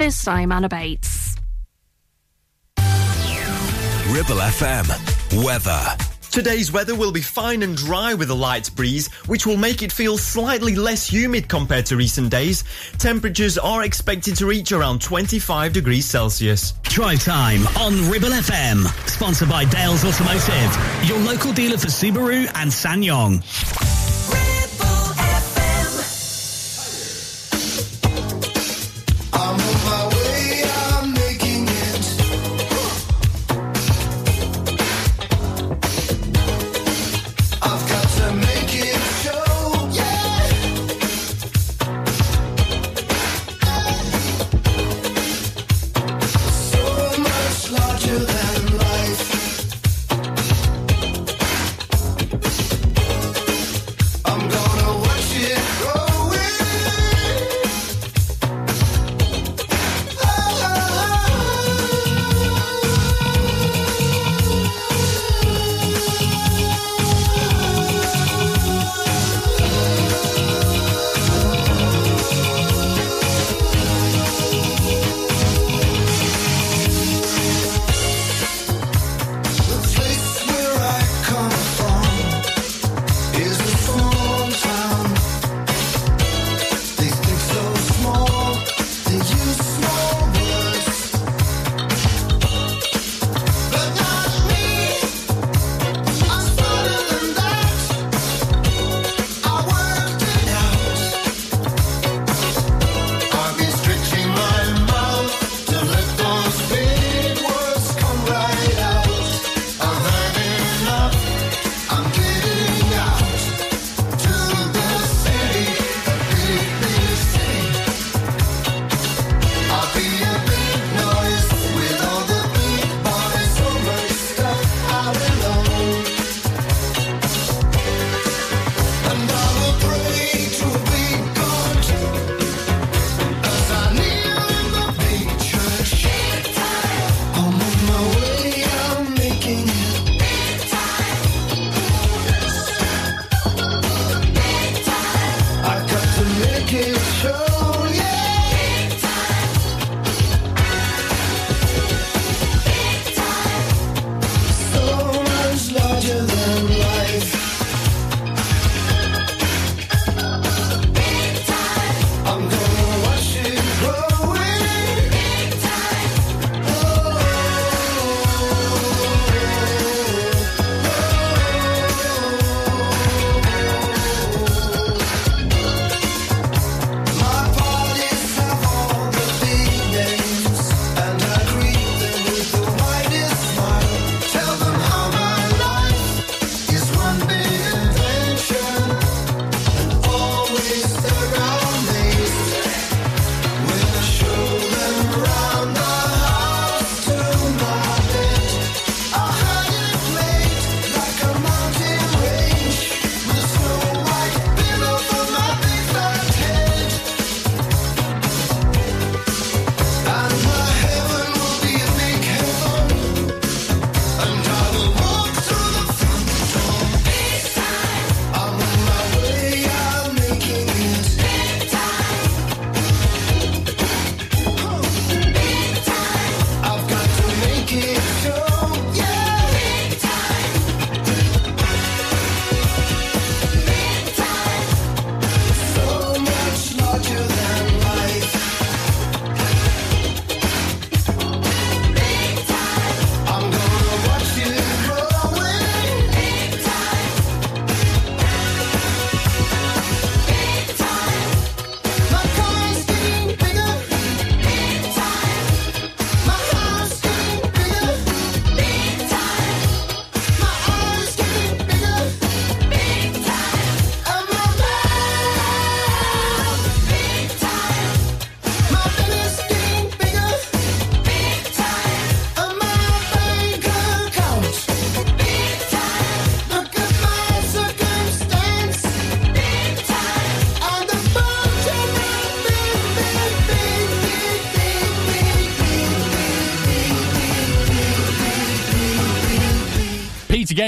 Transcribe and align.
This 0.00 0.24
time, 0.24 0.50
Anna 0.50 0.66
Bates. 0.66 1.36
Ribble 4.08 4.40
FM. 4.40 5.44
Weather. 5.44 5.82
Today's 6.30 6.72
weather 6.72 6.94
will 6.94 7.12
be 7.12 7.20
fine 7.20 7.62
and 7.62 7.76
dry 7.76 8.14
with 8.14 8.30
a 8.30 8.34
light 8.34 8.70
breeze, 8.74 9.12
which 9.26 9.44
will 9.44 9.58
make 9.58 9.82
it 9.82 9.92
feel 9.92 10.16
slightly 10.16 10.74
less 10.74 11.06
humid 11.06 11.50
compared 11.50 11.84
to 11.84 11.98
recent 11.98 12.30
days. 12.30 12.64
Temperatures 12.96 13.58
are 13.58 13.84
expected 13.84 14.36
to 14.36 14.46
reach 14.46 14.72
around 14.72 15.02
25 15.02 15.74
degrees 15.74 16.06
Celsius. 16.06 16.72
Drive 16.84 17.22
time 17.22 17.66
on 17.76 18.08
Ribble 18.08 18.30
FM. 18.30 18.86
Sponsored 19.06 19.50
by 19.50 19.66
Dales 19.66 20.02
Automotive, 20.02 21.04
your 21.06 21.18
local 21.18 21.52
dealer 21.52 21.76
for 21.76 21.88
Subaru 21.88 22.50
and 22.54 22.70
SsangYong. 22.70 24.09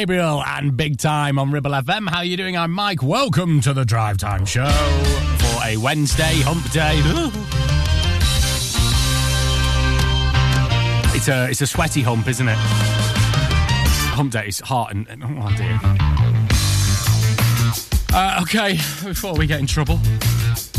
Gabriel 0.02 0.42
and 0.44 0.76
Big 0.76 0.98
Time 0.98 1.38
on 1.38 1.52
Ribble 1.52 1.70
FM. 1.70 2.08
How 2.08 2.18
are 2.18 2.24
you 2.24 2.36
doing? 2.36 2.56
I'm 2.56 2.72
Mike. 2.72 3.04
Welcome 3.04 3.60
to 3.60 3.72
the 3.72 3.84
Drive 3.84 4.18
Time 4.18 4.44
Show 4.44 4.66
for 4.66 5.64
a 5.64 5.76
Wednesday 5.76 6.40
hump 6.40 6.68
day. 6.72 7.00
It's 11.14 11.28
a 11.28 11.48
it's 11.48 11.60
a 11.60 11.68
sweaty 11.68 12.02
hump, 12.02 12.26
isn't 12.26 12.48
it? 12.48 12.56
Hump 14.16 14.32
day 14.32 14.48
is 14.48 14.58
hot 14.58 14.92
and, 14.92 15.06
and 15.08 15.22
oh 15.22 15.54
dear. 15.56 15.78
Uh, 18.12 18.40
okay, 18.42 18.72
before 19.06 19.34
we 19.34 19.46
get 19.46 19.60
in 19.60 19.68
trouble, 19.68 20.00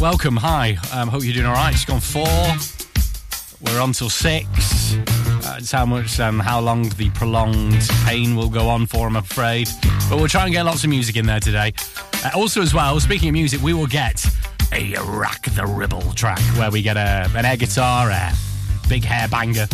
welcome. 0.01 0.35
Hi, 0.35 0.75
um, 0.91 1.07
hope 1.07 1.23
you're 1.23 1.31
doing 1.31 1.45
all 1.45 1.53
right. 1.53 1.73
It's 1.73 1.85
gone 1.85 2.01
four. 2.01 2.27
We're 3.61 3.79
on 3.79 3.93
till 3.93 4.09
six. 4.09 4.49
How 5.71 5.85
much, 5.85 6.19
um, 6.19 6.39
how 6.39 6.59
long 6.59 6.89
the 6.89 7.09
prolonged 7.11 7.81
pain 8.05 8.35
will 8.35 8.49
go 8.49 8.69
on 8.69 8.85
for, 8.85 9.07
I'm 9.07 9.15
afraid. 9.15 9.69
But 10.09 10.17
we'll 10.17 10.27
try 10.27 10.43
and 10.45 10.53
get 10.53 10.63
lots 10.63 10.83
of 10.83 10.89
music 10.89 11.15
in 11.15 11.25
there 11.25 11.39
today. 11.39 11.73
Uh, 12.23 12.31
also, 12.35 12.61
as 12.61 12.73
well, 12.73 12.99
speaking 12.99 13.29
of 13.29 13.33
music, 13.33 13.61
we 13.61 13.73
will 13.73 13.87
get 13.87 14.25
a 14.71 14.95
Rock 15.03 15.43
the 15.55 15.65
Ribble 15.65 16.13
track 16.13 16.39
where 16.57 16.71
we 16.71 16.81
get 16.81 16.97
a, 16.97 17.29
an 17.35 17.45
air 17.45 17.57
guitar, 17.57 18.09
a 18.09 18.31
big 18.89 19.03
hair 19.03 19.27
banger. 19.27 19.67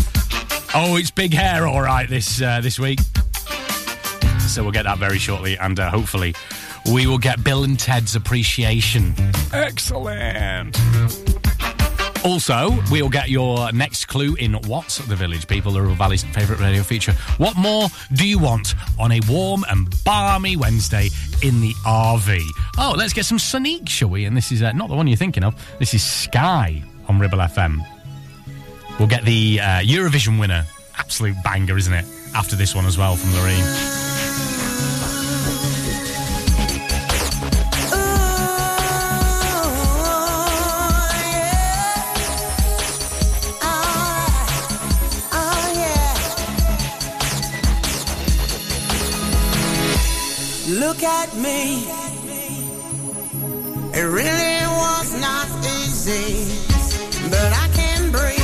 Oh, 0.74 0.98
it's 0.98 1.12
big 1.12 1.34
hair, 1.34 1.68
all 1.68 1.82
right, 1.82 2.08
this 2.10 2.42
uh, 2.42 2.62
this 2.62 2.80
week. 2.80 3.00
So 4.48 4.64
we'll 4.64 4.72
get 4.72 4.84
that 4.84 4.98
very 4.98 5.20
shortly, 5.20 5.58
and 5.58 5.80
uh, 5.80 5.90
hopefully, 5.90 6.36
we 6.92 7.08
will 7.08 7.18
get 7.18 7.44
Bill 7.44 7.64
and 7.64 7.80
Ted's 7.80 8.16
appreciation. 8.16 9.14
Excellent. 9.54 10.76
Also, 12.26 12.78
we'll 12.92 13.08
get 13.10 13.30
your 13.30 13.72
next 13.72 14.06
clue 14.06 14.36
in 14.36 14.54
What's 14.54 14.98
the 14.98 15.16
Village, 15.16 15.48
people, 15.48 15.72
the 15.72 15.82
Ribble 15.82 15.96
Valley's 15.96 16.24
favourite 16.24 16.60
radio 16.60 16.84
feature. 16.84 17.14
What 17.38 17.56
more 17.56 17.88
do 18.12 18.28
you 18.28 18.38
want 18.38 18.76
on 19.00 19.14
a 19.14 19.22
warm 19.30 19.64
and 19.70 19.88
balmy 20.04 20.58
Wednesday 20.58 21.10
in 21.42 21.62
the 21.62 21.74
RV? 21.86 22.42
Oh, 22.78 22.94
let's 22.98 23.14
get 23.14 23.26
some 23.26 23.38
Sonique, 23.38 23.88
shall 23.88 24.10
we? 24.10 24.26
And 24.26 24.36
this 24.36 24.52
is 24.52 24.62
uh, 24.62 24.74
not 24.74 24.90
the 24.90 24.96
one 24.96 25.08
you're 25.08 25.16
thinking 25.16 25.46
of. 25.46 25.56
This 25.80 25.94
is 25.94 26.04
Sky 26.04 26.84
on 27.08 27.20
Ribble 27.20 27.38
FM. 27.38 27.80
We'll 29.00 29.08
get 29.08 29.24
the 29.24 29.62
uh, 29.62 29.66
Eurovision 29.80 30.40
winner. 30.40 30.66
Absolute 30.98 31.42
banger, 31.42 31.78
isn't 31.78 31.94
it? 31.94 32.06
After 32.36 32.58
this 32.58 32.76
one 32.76 32.86
as 32.86 32.98
well 32.98 33.16
from 33.16 33.30
Loreen. 33.30 34.09
Look 50.90 51.04
at 51.04 51.36
me. 51.36 51.86
It 53.94 54.08
really 54.20 54.66
was 54.82 55.22
not 55.22 55.48
easy, 55.84 57.30
but 57.30 57.54
I 57.54 57.70
can 57.76 58.12
breathe. 58.12 58.39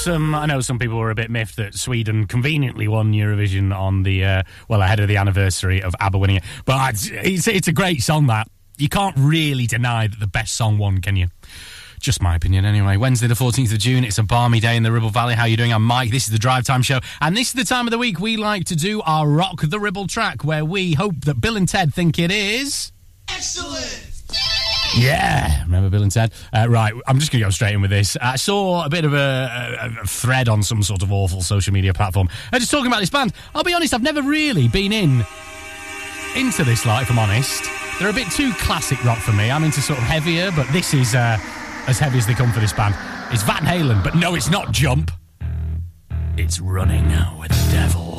Awesome. 0.00 0.34
I 0.34 0.46
know 0.46 0.62
some 0.62 0.78
people 0.78 0.96
were 0.96 1.10
a 1.10 1.14
bit 1.14 1.30
miffed 1.30 1.56
that 1.56 1.74
Sweden 1.74 2.26
conveniently 2.26 2.88
won 2.88 3.12
Eurovision 3.12 3.76
on 3.76 4.02
the, 4.02 4.24
uh, 4.24 4.42
well, 4.66 4.80
ahead 4.80 4.98
of 4.98 5.08
the 5.08 5.18
anniversary 5.18 5.82
of 5.82 5.94
ABBA 6.00 6.16
winning 6.16 6.36
it. 6.36 6.44
But 6.64 7.06
it's, 7.10 7.46
it's 7.46 7.68
a 7.68 7.72
great 7.72 8.02
song, 8.02 8.26
that. 8.28 8.48
You 8.78 8.88
can't 8.88 9.14
really 9.18 9.66
deny 9.66 10.06
that 10.06 10.18
the 10.18 10.26
best 10.26 10.56
song 10.56 10.78
won, 10.78 11.02
can 11.02 11.16
you? 11.16 11.28
Just 12.00 12.22
my 12.22 12.34
opinion, 12.34 12.64
anyway. 12.64 12.96
Wednesday, 12.96 13.26
the 13.26 13.34
14th 13.34 13.72
of 13.72 13.78
June. 13.78 14.04
It's 14.04 14.16
a 14.16 14.22
balmy 14.22 14.58
day 14.58 14.74
in 14.74 14.84
the 14.84 14.90
Ribble 14.90 15.10
Valley. 15.10 15.34
How 15.34 15.42
are 15.42 15.48
you 15.48 15.58
doing? 15.58 15.72
I'm 15.72 15.84
Mike. 15.84 16.10
This 16.10 16.24
is 16.24 16.30
the 16.30 16.38
Drive 16.38 16.64
Time 16.64 16.80
Show. 16.80 17.00
And 17.20 17.36
this 17.36 17.48
is 17.48 17.52
the 17.52 17.64
time 17.64 17.86
of 17.86 17.90
the 17.90 17.98
week 17.98 18.20
we 18.20 18.38
like 18.38 18.64
to 18.66 18.76
do 18.76 19.02
our 19.02 19.28
Rock 19.28 19.60
the 19.60 19.78
Ribble 19.78 20.06
track, 20.06 20.44
where 20.44 20.64
we 20.64 20.94
hope 20.94 21.26
that 21.26 21.42
Bill 21.42 21.58
and 21.58 21.68
Ted 21.68 21.92
think 21.92 22.18
it 22.18 22.30
is. 22.30 22.90
Excellent! 23.28 23.79
Yeah, 24.96 25.62
remember 25.64 25.88
Bill 25.88 26.02
and 26.02 26.10
Ted? 26.10 26.32
Uh, 26.52 26.66
right, 26.68 26.92
I'm 27.06 27.18
just 27.20 27.30
going 27.30 27.40
to 27.40 27.46
go 27.46 27.50
straight 27.50 27.74
in 27.74 27.80
with 27.80 27.90
this. 27.90 28.16
I 28.20 28.36
saw 28.36 28.84
a 28.84 28.88
bit 28.88 29.04
of 29.04 29.14
a, 29.14 29.92
a, 30.02 30.06
thread 30.06 30.48
on 30.48 30.62
some 30.62 30.82
sort 30.82 31.02
of 31.02 31.12
awful 31.12 31.42
social 31.42 31.72
media 31.72 31.94
platform. 31.94 32.28
Uh, 32.52 32.58
just 32.58 32.70
talking 32.70 32.88
about 32.88 33.00
this 33.00 33.10
band. 33.10 33.32
I'll 33.54 33.62
be 33.62 33.72
honest, 33.72 33.94
I've 33.94 34.02
never 34.02 34.20
really 34.22 34.66
been 34.68 34.92
in 34.92 35.24
into 36.36 36.64
this. 36.64 36.84
Like, 36.86 37.04
if 37.04 37.10
I'm 37.10 37.18
honest, 37.18 37.64
they're 37.98 38.10
a 38.10 38.12
bit 38.12 38.30
too 38.32 38.52
classic 38.54 39.02
rock 39.04 39.18
for 39.18 39.32
me. 39.32 39.50
I'm 39.50 39.62
into 39.62 39.80
sort 39.80 39.98
of 39.98 40.04
heavier, 40.04 40.50
but 40.56 40.66
this 40.72 40.92
is 40.92 41.14
uh, 41.14 41.38
as 41.86 41.98
heavy 41.98 42.18
as 42.18 42.26
they 42.26 42.34
come 42.34 42.52
for 42.52 42.60
this 42.60 42.72
band. 42.72 42.94
It's 43.32 43.44
Van 43.44 43.62
Halen, 43.62 44.02
but 44.02 44.16
no, 44.16 44.34
it's 44.34 44.50
not 44.50 44.72
Jump. 44.72 45.12
It's 46.36 46.58
Running 46.58 47.06
with 47.38 47.50
the 47.50 47.72
Devil. 47.72 48.18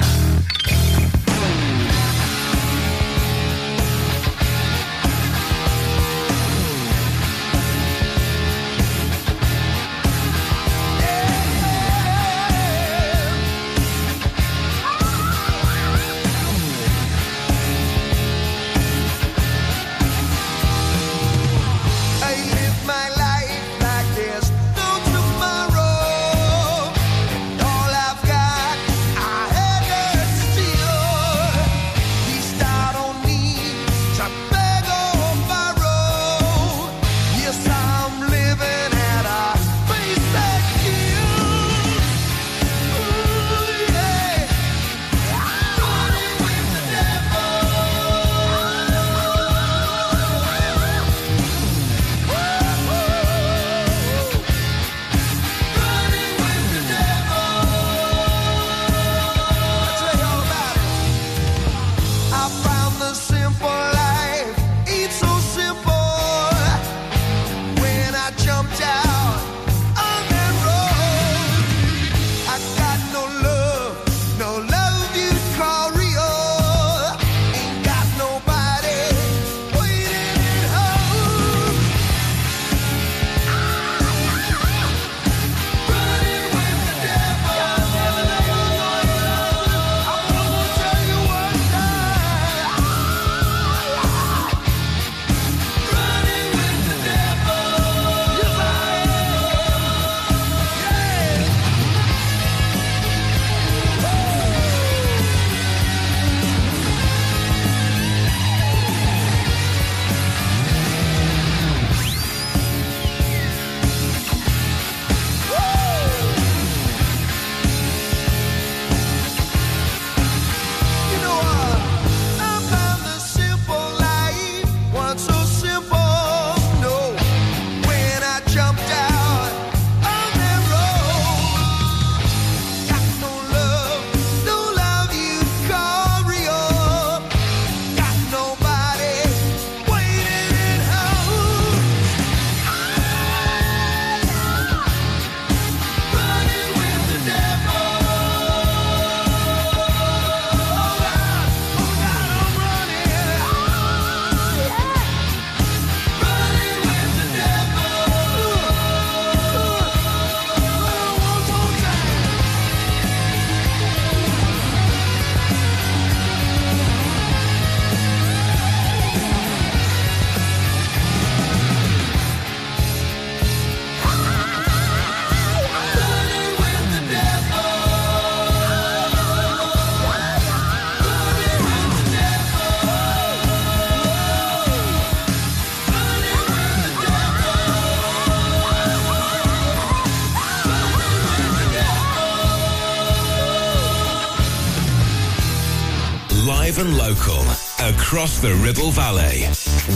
Local. 197.12 197.44
Across 197.80 198.40
the 198.40 198.54
Ribble 198.64 198.92
Valley. 198.92 199.44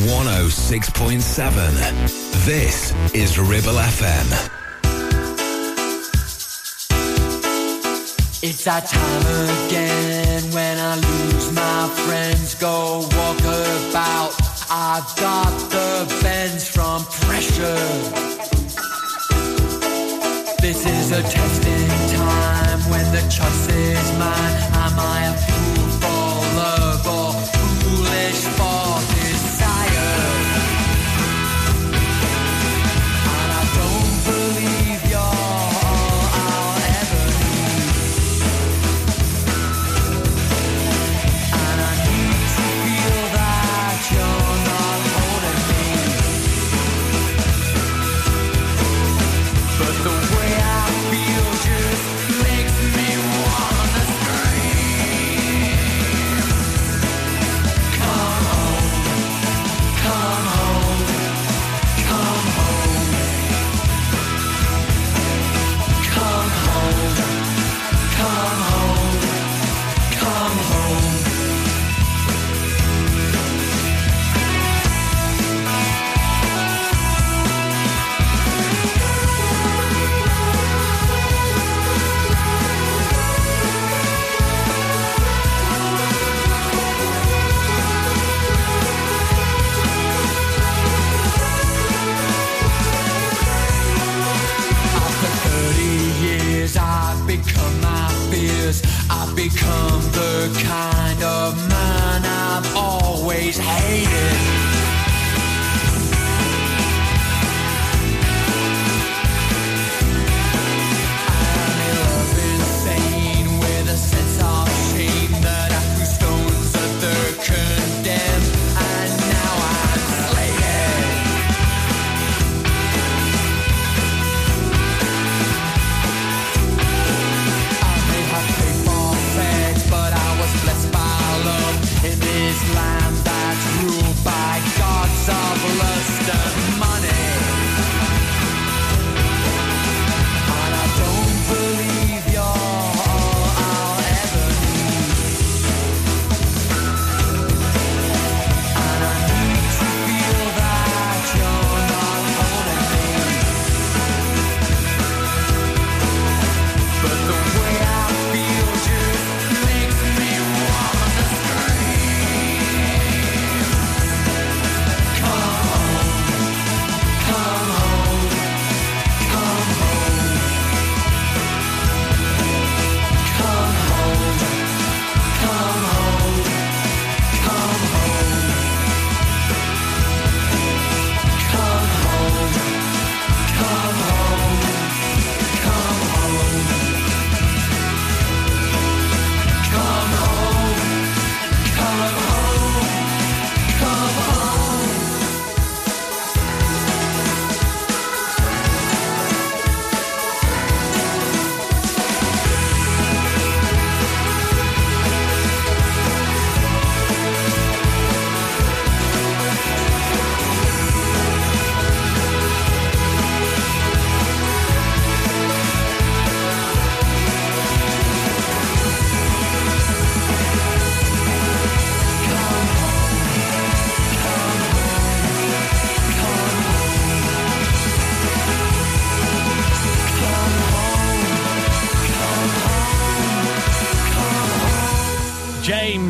106.7. 0.07 2.45
This 2.45 2.93
is 3.13 3.37
Ribble 3.39 3.79
FM. 3.79 4.49
It's 8.43 8.65
that 8.65 8.87
time 8.87 9.25
again 9.67 10.43
when 10.51 10.77
I 10.77 10.95
lose 10.95 11.51
my 11.53 11.87
friends, 12.05 12.55
go 12.55 13.07
walk 13.17 13.39
about. 13.39 14.33
I've 14.69 15.15
got 15.15 15.57
the 15.69 16.05
bends 16.21 16.67
from 16.67 17.05
pressure. 17.25 17.79
This 20.61 20.85
is 20.85 21.11
a 21.11 21.21
testing 21.21 21.89
time 22.17 22.81
when 22.91 23.09
the 23.13 23.21
choice 23.29 23.67
is 23.69 24.11
mine. 24.19 24.74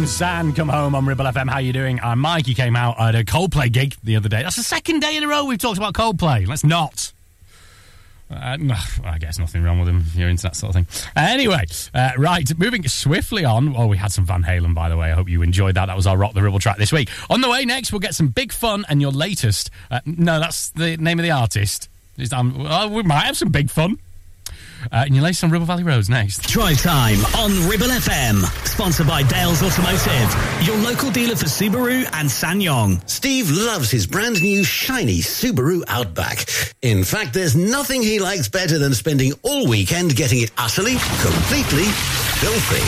And 0.05 0.55
come 0.55 0.69
home 0.69 0.93
on 0.93 1.07
Ribble 1.07 1.25
FM. 1.25 1.49
How 1.49 1.57
you 1.57 1.73
doing? 1.73 1.99
I'm 1.99 2.19
Mike. 2.19 2.45
He 2.45 2.53
came 2.53 2.75
out 2.75 2.99
at 2.99 3.15
a 3.15 3.23
Coldplay 3.23 3.71
gig 3.71 3.95
the 4.03 4.15
other 4.17 4.29
day. 4.29 4.43
That's 4.43 4.55
the 4.55 4.61
second 4.61 4.99
day 4.99 5.17
in 5.17 5.23
a 5.23 5.27
row 5.27 5.45
we've 5.45 5.57
talked 5.57 5.79
about 5.79 5.95
Coldplay. 5.95 6.47
Let's 6.47 6.63
not. 6.63 7.11
Uh, 8.29 8.55
I 9.03 9.17
guess 9.17 9.39
nothing 9.39 9.63
wrong 9.63 9.79
with 9.79 9.87
him. 9.87 10.03
You're 10.13 10.29
into 10.29 10.43
that 10.43 10.55
sort 10.55 10.75
of 10.75 10.85
thing. 10.85 11.09
Anyway, 11.15 11.65
uh, 11.95 12.11
right, 12.19 12.47
moving 12.57 12.87
swiftly 12.87 13.45
on. 13.45 13.75
Oh, 13.75 13.87
we 13.87 13.97
had 13.97 14.11
some 14.11 14.27
Van 14.27 14.43
Halen, 14.43 14.75
by 14.75 14.89
the 14.89 14.95
way. 14.95 15.11
I 15.11 15.15
hope 15.15 15.27
you 15.27 15.41
enjoyed 15.41 15.73
that. 15.75 15.87
That 15.87 15.95
was 15.95 16.05
our 16.05 16.15
Rock 16.17 16.35
the 16.35 16.43
Ribble 16.43 16.59
track 16.59 16.77
this 16.77 16.91
week. 16.93 17.09
On 17.31 17.41
the 17.41 17.49
way 17.49 17.65
next, 17.65 17.91
we'll 17.91 17.99
get 17.99 18.13
some 18.13 18.27
big 18.27 18.51
fun 18.53 18.85
and 18.87 19.01
your 19.01 19.11
latest. 19.11 19.71
Uh, 19.89 20.01
no, 20.05 20.39
that's 20.39 20.69
the 20.69 20.97
name 20.97 21.17
of 21.17 21.23
the 21.23 21.31
artist. 21.31 21.89
Is- 22.17 22.31
um, 22.31 22.59
we 22.93 23.01
might 23.01 23.25
have 23.25 23.37
some 23.37 23.49
big 23.49 23.71
fun. 23.71 23.97
Uh, 24.91 25.03
and 25.05 25.15
your 25.15 25.23
latest 25.23 25.43
on 25.43 25.51
Ribble 25.51 25.65
Valley 25.65 25.83
Roads 25.83 26.09
next. 26.09 26.43
Drive 26.43 26.81
time 26.81 27.17
on 27.35 27.51
Ribble 27.69 27.87
FM. 27.87 28.43
Sponsored 28.67 29.07
by 29.07 29.23
Dales 29.23 29.63
Automotive, 29.63 30.65
your 30.65 30.77
local 30.77 31.09
dealer 31.11 31.35
for 31.35 31.45
Subaru 31.45 32.07
and 32.13 32.29
SsangYong. 32.29 33.07
Steve 33.09 33.49
loves 33.49 33.89
his 33.89 34.05
brand 34.07 34.41
new 34.41 34.63
shiny 34.63 35.19
Subaru 35.19 35.83
Outback. 35.87 36.45
In 36.81 37.03
fact, 37.03 37.33
there's 37.33 37.55
nothing 37.55 38.01
he 38.01 38.19
likes 38.19 38.47
better 38.49 38.77
than 38.77 38.93
spending 38.93 39.33
all 39.43 39.67
weekend 39.67 40.15
getting 40.15 40.41
it 40.41 40.51
utterly, 40.57 40.95
completely 41.21 41.85
filthy. 42.39 42.83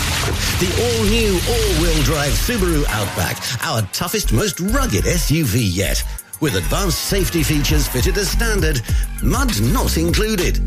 The 0.59 0.71
all-new 0.83 1.33
all-wheel 1.49 2.03
drive 2.03 2.33
Subaru 2.33 2.83
Outback, 2.89 3.37
our 3.63 3.81
toughest, 3.93 4.33
most 4.33 4.59
rugged 4.59 5.05
SUV 5.05 5.59
yet. 5.73 6.03
With 6.39 6.55
advanced 6.55 6.99
safety 7.05 7.41
features 7.41 7.87
fitted 7.87 8.15
as 8.17 8.29
standard, 8.29 8.79
mud 9.23 9.59
not 9.59 9.97
included. 9.97 10.57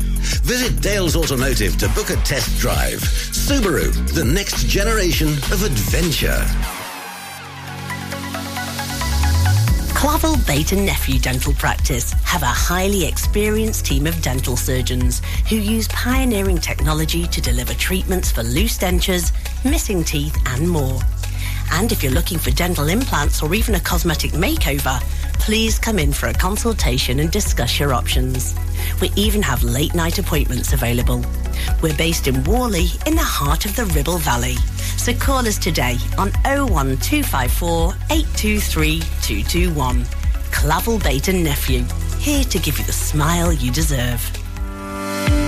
Visit 0.43 0.81
Dales 0.81 1.15
Automotive 1.15 1.77
to 1.77 1.87
book 1.89 2.09
a 2.09 2.17
test 2.17 2.59
drive. 2.59 2.99
Subaru, 2.99 3.93
the 4.13 4.25
next 4.25 4.67
generation 4.67 5.29
of 5.29 5.63
adventure. 5.63 6.45
Clavel 9.95 10.35
Bait 10.45 10.73
and 10.73 10.85
Nephew 10.85 11.19
Dental 11.19 11.53
Practice 11.53 12.11
have 12.23 12.41
a 12.43 12.47
highly 12.47 13.05
experienced 13.05 13.85
team 13.85 14.07
of 14.07 14.21
dental 14.21 14.57
surgeons 14.57 15.21
who 15.47 15.55
use 15.55 15.87
pioneering 15.89 16.57
technology 16.57 17.27
to 17.27 17.39
deliver 17.39 17.73
treatments 17.75 18.29
for 18.29 18.43
loose 18.43 18.77
dentures, 18.77 19.31
missing 19.63 20.03
teeth 20.03 20.37
and 20.47 20.67
more. 20.67 20.99
And 21.73 21.93
if 21.93 22.03
you're 22.03 22.11
looking 22.11 22.39
for 22.39 22.51
dental 22.51 22.89
implants 22.89 23.41
or 23.41 23.53
even 23.55 23.75
a 23.75 23.79
cosmetic 23.79 24.31
makeover, 24.31 25.01
please 25.41 25.79
come 25.79 25.97
in 25.97 26.13
for 26.13 26.27
a 26.27 26.33
consultation 26.33 27.19
and 27.19 27.31
discuss 27.31 27.79
your 27.79 27.93
options. 27.93 28.55
We 29.01 29.11
even 29.15 29.41
have 29.41 29.63
late 29.63 29.95
night 29.95 30.19
appointments 30.19 30.71
available. 30.71 31.25
We're 31.81 31.97
based 31.97 32.27
in 32.27 32.43
Whalley 32.43 32.87
in 33.07 33.15
the 33.15 33.23
heart 33.23 33.65
of 33.65 33.75
the 33.75 33.85
Ribble 33.85 34.19
Valley. 34.19 34.55
So 34.97 35.13
call 35.15 35.47
us 35.47 35.57
today 35.57 35.97
on 36.19 36.29
01254 36.45 37.93
823 38.11 38.99
221. 38.99 40.05
Clavel 40.51 40.99
Bait 40.99 41.27
and 41.27 41.43
Nephew, 41.43 41.85
here 42.19 42.43
to 42.43 42.59
give 42.59 42.77
you 42.77 42.85
the 42.85 42.93
smile 42.93 43.51
you 43.51 43.71
deserve. 43.71 44.21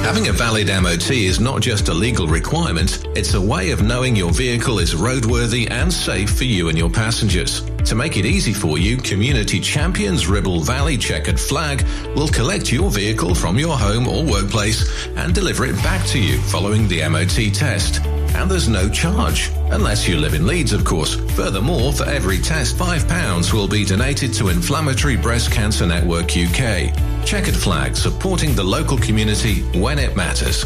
Having 0.03 0.27
a 0.29 0.33
valid 0.33 0.67
MOT 0.67 1.11
is 1.11 1.39
not 1.39 1.61
just 1.61 1.87
a 1.87 1.93
legal 1.93 2.27
requirement, 2.27 3.05
it's 3.15 3.35
a 3.35 3.41
way 3.41 3.69
of 3.69 3.83
knowing 3.83 4.15
your 4.15 4.31
vehicle 4.31 4.79
is 4.79 4.95
roadworthy 4.95 5.69
and 5.69 5.93
safe 5.93 6.35
for 6.35 6.45
you 6.45 6.69
and 6.69 6.77
your 6.77 6.89
passengers. 6.89 7.61
To 7.85 7.95
make 7.95 8.15
it 8.15 8.25
easy 8.25 8.53
for 8.53 8.77
you, 8.77 8.95
Community 8.95 9.59
Champions 9.59 10.27
Ribble 10.27 10.61
Valley 10.61 10.97
Checkered 10.97 11.39
Flag 11.39 11.85
will 12.15 12.29
collect 12.29 12.71
your 12.71 12.89
vehicle 12.89 13.35
from 13.35 13.59
your 13.59 13.77
home 13.77 14.07
or 14.07 14.23
workplace 14.23 15.07
and 15.17 15.35
deliver 15.35 15.65
it 15.65 15.75
back 15.83 16.05
to 16.07 16.19
you 16.19 16.41
following 16.43 16.87
the 16.87 17.07
MOT 17.09 17.53
test. 17.53 18.01
And 18.35 18.49
there's 18.49 18.69
no 18.69 18.89
charge, 18.89 19.51
unless 19.69 20.07
you 20.07 20.17
live 20.17 20.33
in 20.33 20.47
Leeds, 20.47 20.71
of 20.71 20.85
course. 20.85 21.15
Furthermore, 21.35 21.91
for 21.91 22.05
every 22.05 22.39
test, 22.39 22.77
£5 22.77 23.53
will 23.53 23.67
be 23.67 23.83
donated 23.83 24.33
to 24.35 24.47
Inflammatory 24.47 25.17
Breast 25.17 25.51
Cancer 25.51 25.85
Network 25.85 26.37
UK. 26.37 26.95
Checkered 27.25 27.55
Flag, 27.55 27.97
supporting 27.97 28.55
the 28.55 28.63
local 28.63 28.97
community 28.97 29.61
when 29.77 29.99
it 29.99 30.15
matters. 30.15 30.65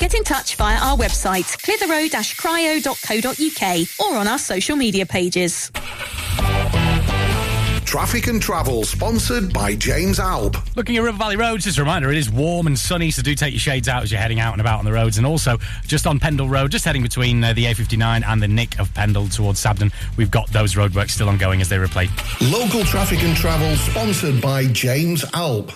Get 0.00 0.14
in 0.14 0.24
touch 0.24 0.56
via 0.56 0.78
our 0.78 0.96
website, 0.96 1.44
clitheroe-cryo.co.uk 1.62 3.88
or 4.00 4.16
on 4.16 4.26
our 4.26 4.38
social 4.38 4.74
media 4.74 5.04
pages. 5.04 5.70
Traffic 7.84 8.28
and 8.28 8.40
Travel, 8.40 8.84
sponsored 8.84 9.52
by 9.52 9.74
James 9.74 10.18
Alb. 10.18 10.56
Looking 10.74 10.96
at 10.96 11.02
Ribble 11.02 11.18
Valley 11.18 11.36
Roads, 11.36 11.64
just 11.64 11.76
a 11.76 11.82
reminder, 11.82 12.10
it 12.10 12.16
is 12.16 12.30
warm 12.30 12.66
and 12.66 12.78
sunny, 12.78 13.10
so 13.10 13.20
do 13.20 13.34
take 13.34 13.52
your 13.52 13.60
shades 13.60 13.88
out 13.88 14.02
as 14.02 14.10
you're 14.10 14.20
heading 14.20 14.40
out 14.40 14.52
and 14.52 14.62
about 14.62 14.78
on 14.78 14.86
the 14.86 14.92
roads. 14.92 15.18
And 15.18 15.26
also, 15.26 15.58
just 15.86 16.06
on 16.06 16.18
Pendle 16.18 16.48
Road, 16.48 16.70
just 16.70 16.86
heading 16.86 17.02
between 17.02 17.44
uh, 17.44 17.52
the 17.52 17.66
A59 17.66 18.24
and 18.26 18.42
the 18.42 18.48
Nick 18.48 18.78
of 18.78 18.94
Pendle 18.94 19.28
towards 19.28 19.62
Sabden, 19.62 19.92
we've 20.16 20.30
got 20.30 20.50
those 20.50 20.76
roadworks 20.76 21.10
still 21.10 21.28
ongoing 21.28 21.60
as 21.60 21.68
they 21.68 21.76
replay. 21.76 22.08
Local 22.50 22.84
Traffic 22.84 23.22
and 23.22 23.36
Travel, 23.36 23.76
sponsored 23.76 24.40
by 24.40 24.64
James 24.68 25.26
Alb. 25.34 25.74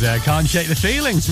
Can't 0.00 0.48
shake 0.48 0.68
the 0.68 0.74
feelings. 0.74 1.28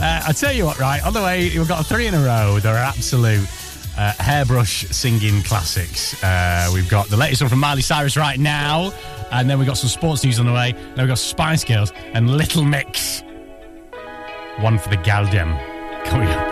Uh, 0.00 0.22
I 0.26 0.32
tell 0.32 0.52
you 0.52 0.64
what, 0.64 0.78
right? 0.78 1.04
On 1.04 1.12
the 1.12 1.22
way, 1.22 1.56
we've 1.56 1.68
got 1.68 1.86
three 1.86 2.06
in 2.06 2.14
a 2.14 2.20
row. 2.20 2.58
They're 2.60 2.76
absolute 2.76 3.48
uh, 3.96 4.12
hairbrush 4.18 4.86
singing 4.90 5.42
classics. 5.42 6.22
Uh, 6.22 6.70
we've 6.72 6.88
got 6.88 7.08
the 7.08 7.16
latest 7.16 7.42
one 7.42 7.48
from 7.48 7.60
Miley 7.60 7.82
Cyrus 7.82 8.16
right 8.16 8.38
now, 8.38 8.92
and 9.30 9.48
then 9.48 9.58
we've 9.58 9.68
got 9.68 9.78
some 9.78 9.88
sports 9.88 10.24
news 10.24 10.38
on 10.38 10.46
the 10.46 10.52
way. 10.52 10.72
Then 10.72 10.98
we've 10.98 11.08
got 11.08 11.18
Spice 11.18 11.64
Girls 11.64 11.92
and 12.12 12.36
Little 12.36 12.64
Mix. 12.64 13.22
One 14.60 14.78
for 14.78 14.88
the 14.88 14.98
Galdem 14.98 15.58
coming 16.04 16.28
up. 16.28 16.43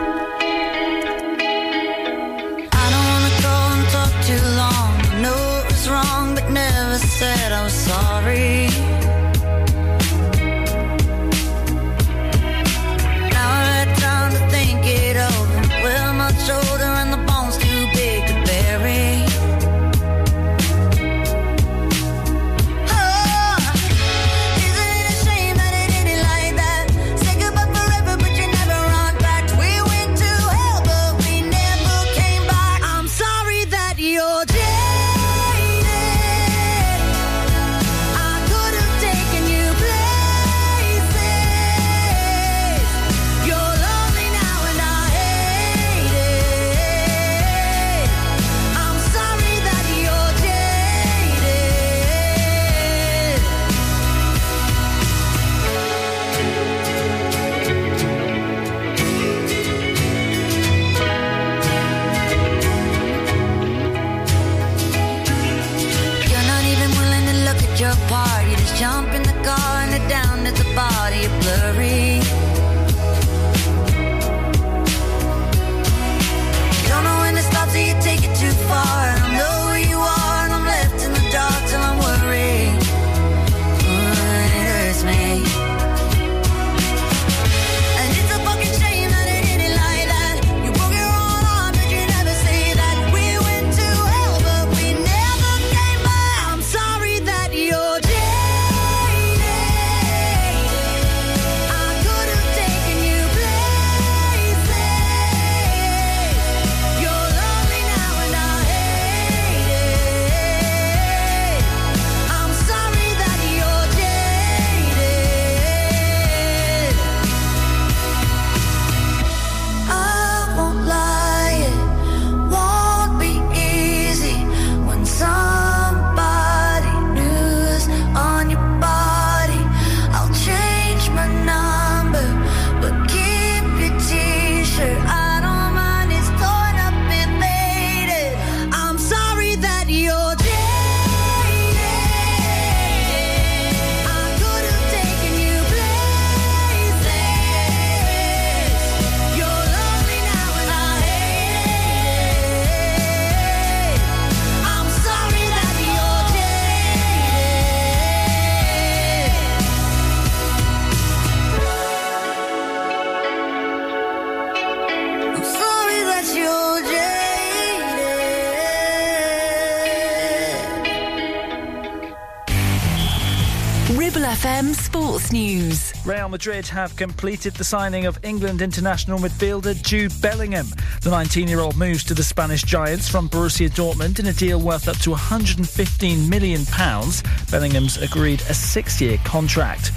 Real 176.05 176.29
Madrid 176.29 176.67
have 176.67 176.97
completed 176.97 177.55
the 177.55 177.63
signing 177.63 178.07
of 178.07 178.19
England 178.25 178.61
international 178.61 179.21
midfielder 179.21 179.81
Jude 179.85 180.13
Bellingham. 180.21 180.67
The 181.01 181.11
19-year-old 181.11 181.77
moves 181.77 182.03
to 182.05 182.15
the 182.15 182.25
Spanish 182.25 182.65
Giants 182.65 183.09
from 183.09 183.29
Borussia 183.29 183.71
Dortmund 183.71 184.19
in 184.19 184.27
a 184.27 184.33
deal 184.33 184.61
worth 184.61 184.89
up 184.89 184.97
to 184.99 185.11
115 185.11 186.29
million 186.29 186.67
pounds. 186.67 187.23
Bellingham's 187.53 187.99
agreed 187.99 188.41
a 188.43 188.55
six-year 188.55 189.19
contract. 189.25 189.93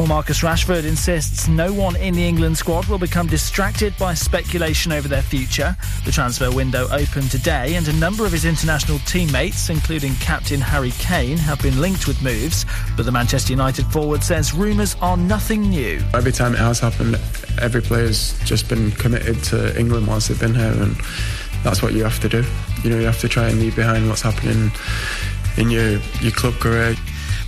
Well, 0.00 0.08
Marcus 0.08 0.40
Rashford 0.40 0.84
insists 0.84 1.46
no 1.46 1.74
one 1.74 1.94
in 1.94 2.14
the 2.14 2.26
England 2.26 2.56
squad 2.56 2.86
will 2.86 2.96
become 2.96 3.26
distracted 3.26 3.94
by 3.98 4.14
speculation 4.14 4.92
over 4.92 5.08
their 5.08 5.20
future. 5.20 5.76
The 6.06 6.10
transfer 6.10 6.50
window 6.50 6.88
opened 6.90 7.30
today, 7.30 7.74
and 7.74 7.86
a 7.86 7.92
number 7.92 8.24
of 8.24 8.32
his 8.32 8.46
international 8.46 8.98
teammates, 9.00 9.68
including 9.68 10.14
captain 10.14 10.58
Harry 10.58 10.92
Kane, 10.92 11.36
have 11.36 11.60
been 11.60 11.78
linked 11.82 12.08
with 12.08 12.22
moves. 12.22 12.64
But 12.96 13.04
the 13.04 13.12
Manchester 13.12 13.52
United 13.52 13.84
forward 13.88 14.24
says 14.24 14.54
rumours 14.54 14.96
are 15.02 15.18
nothing 15.18 15.68
new. 15.68 16.00
Every 16.14 16.32
time 16.32 16.54
it 16.54 16.60
has 16.60 16.80
happened, 16.80 17.16
every 17.60 17.82
player's 17.82 18.42
just 18.46 18.70
been 18.70 18.92
committed 18.92 19.44
to 19.44 19.78
England 19.78 20.06
once 20.06 20.28
they've 20.28 20.40
been 20.40 20.54
here, 20.54 20.72
and 20.80 20.96
that's 21.62 21.82
what 21.82 21.92
you 21.92 22.04
have 22.04 22.20
to 22.20 22.28
do. 22.30 22.42
You 22.82 22.88
know, 22.88 22.98
you 22.98 23.04
have 23.04 23.20
to 23.20 23.28
try 23.28 23.50
and 23.50 23.60
leave 23.60 23.76
behind 23.76 24.08
what's 24.08 24.22
happening 24.22 24.70
in 25.58 25.68
your 25.68 26.00
your 26.22 26.32
club 26.32 26.54
career. 26.54 26.96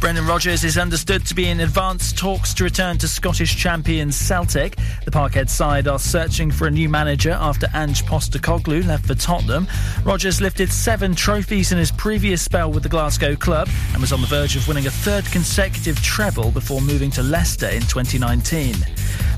Brendan 0.03 0.27
Rodgers 0.27 0.65
is 0.65 0.79
understood 0.79 1.25
to 1.27 1.33
be 1.33 1.49
in 1.49 1.61
advanced 1.61 2.19
talks 2.19 2.53
to 2.55 2.65
return 2.65 2.99
to 2.99 3.07
Scottish 3.07 3.57
champions 3.57 4.17
Celtic. 4.17 4.75
The 5.05 5.13
Parkhead 5.13 5.49
side 5.49 5.87
are 5.87 6.01
searching 6.01 6.51
for 6.51 6.67
a 6.67 6.73
new 6.73 6.89
manager 6.89 7.31
after 7.31 7.69
Ange 7.73 8.05
Postecoglou 8.07 8.85
left 8.85 9.07
for 9.07 9.15
Tottenham. 9.15 9.69
Rodgers 10.03 10.41
lifted 10.41 10.73
seven 10.73 11.15
trophies 11.15 11.71
in 11.71 11.79
his 11.79 11.93
previous 11.93 12.43
spell 12.43 12.73
with 12.73 12.83
the 12.83 12.89
Glasgow 12.89 13.37
club 13.37 13.69
and 13.93 14.01
was 14.01 14.13
on 14.13 14.21
the 14.21 14.27
verge 14.27 14.57
of 14.57 14.67
winning 14.67 14.89
a 14.89 14.91
third 14.91 15.25
consecutive 15.27 16.03
treble 16.03 16.51
before 16.51 16.81
moving 16.81 17.13
to 17.13 17.23
Leicester 17.23 17.69
in 17.69 17.83
2019. 17.83 18.75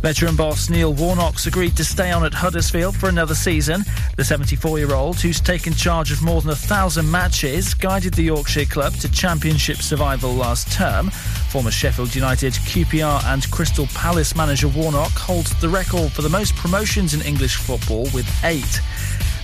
Veteran 0.01 0.37
boss 0.37 0.69
Neil 0.69 0.93
Warnock's 0.93 1.47
agreed 1.47 1.77
to 1.77 1.85
stay 1.85 2.13
on 2.13 2.25
at 2.25 2.35
Huddersfield 2.35 2.95
for 2.95 3.09
another 3.09 3.35
season. 3.35 3.85
The 4.17 4.23
74-year-old, 4.23 5.21
who's 5.21 5.41
taken 5.41 5.73
charge 5.73 6.13
of 6.13 6.23
more 6.23 6.41
than 6.41 6.51
a 6.51 6.57
thousand 6.57 7.11
matches, 7.11 7.73
guided 7.75 8.15
the 8.15 8.25
Yorkshire 8.25 8.67
club 8.67 8.93
to 8.97 9.11
championship 9.11 9.79
survival 9.79 10.35
last 10.35 10.71
term. 10.73 11.11
Former 11.51 11.71
Sheffield 11.71 12.15
United, 12.15 12.53
QPR 12.53 13.25
and 13.33 13.51
Crystal 13.51 13.87
Palace 13.95 14.37
manager 14.37 14.69
Warnock 14.69 15.13
holds 15.13 15.59
the 15.61 15.69
record 15.69 16.13
for 16.13 16.23
the 16.23 16.29
most 16.29 16.55
promotions 16.57 17.15
in 17.15 17.23
English 17.23 17.57
football 17.57 18.09
with 18.13 18.29
eight. 18.45 18.81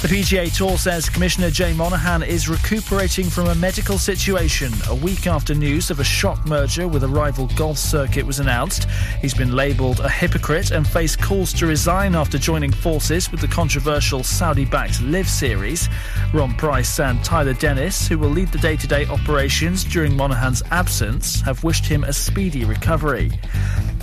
The 0.02 0.08
PGA 0.08 0.56
Tour 0.56 0.78
says 0.78 1.10
Commissioner 1.10 1.50
Jay 1.50 1.74
Monahan 1.74 2.22
is 2.22 2.48
recuperating 2.48 3.28
from 3.28 3.48
a 3.48 3.54
medical 3.54 3.98
situation 3.98 4.72
a 4.88 4.94
week 4.94 5.26
after 5.26 5.54
news 5.54 5.90
of 5.90 6.00
a 6.00 6.04
shock 6.04 6.46
merger 6.46 6.88
with 6.88 7.04
a 7.04 7.08
rival 7.08 7.48
golf 7.48 7.76
circuit 7.76 8.24
was 8.24 8.40
announced. 8.40 8.88
He's 9.20 9.34
been 9.34 9.54
labelled 9.54 10.00
a 10.00 10.08
hypocrite 10.08 10.70
and 10.70 10.88
faced 10.88 11.20
calls 11.20 11.52
to 11.52 11.66
resign 11.66 12.14
after 12.14 12.38
joining 12.38 12.72
forces 12.72 13.30
with 13.30 13.42
the 13.42 13.48
controversial 13.48 14.24
Saudi 14.24 14.64
backed 14.64 15.02
LIV 15.02 15.28
Series. 15.28 15.90
Ron 16.32 16.54
Price 16.54 16.98
and 16.98 17.22
Tyler 17.22 17.52
Dennis, 17.52 18.08
who 18.08 18.18
will 18.18 18.30
lead 18.30 18.48
the 18.52 18.58
day 18.58 18.76
to 18.76 18.86
day 18.86 19.04
operations 19.04 19.84
during 19.84 20.16
Monahan's 20.16 20.62
absence, 20.70 21.42
have 21.42 21.62
wished 21.62 21.84
him 21.84 22.04
a 22.04 22.12
speedy 22.14 22.64
recovery. 22.64 23.30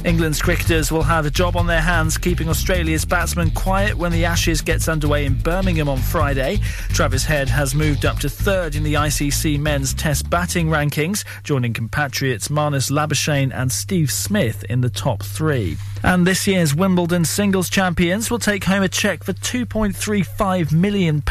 England's 0.06 0.42
cricketers 0.42 0.92
will 0.92 1.04
have 1.04 1.26
a 1.26 1.30
job 1.30 1.58
on 1.58 1.66
their 1.66 1.82
hands 1.82 2.18
keeping 2.18 2.48
Australia's 2.48 3.04
batsmen 3.04 3.50
quiet 3.52 3.98
when 3.98 4.12
the 4.12 4.26
Ashes 4.26 4.62
gets 4.62 4.88
underway 4.88 5.26
in 5.26 5.34
Birmingham 5.34 5.87
on 5.90 5.98
Friday. 5.98 6.60
Travis 6.90 7.24
Head 7.24 7.50
has 7.50 7.76
moved 7.76 8.06
up 8.06 8.20
to 8.20 8.30
third 8.30 8.76
in 8.76 8.84
the 8.84 8.96
ICC 8.96 9.60
men's 9.60 9.94
test 9.94 10.30
batting 10.30 10.68
rankings, 10.68 11.24
joining 11.44 11.74
compatriots 11.74 12.50
Marnus 12.50 12.92
Labuschagne 12.92 13.54
and 13.54 13.72
Steve 13.72 14.12
Smith 14.12 14.64
in 14.66 14.82
the 14.82 14.90
top 14.90 15.24
three. 15.24 15.78
And 16.04 16.26
this 16.26 16.48
year's 16.48 16.76
Wimbledon 16.76 17.26
singles 17.26 17.70
champions 17.70 18.30
will 18.30 18.40
take 18.40 18.64
home 18.64 18.84
a 18.84 18.88
cheque 18.88 19.24
for 19.24 19.34
£2.35 19.34 20.72
million. 20.72 21.24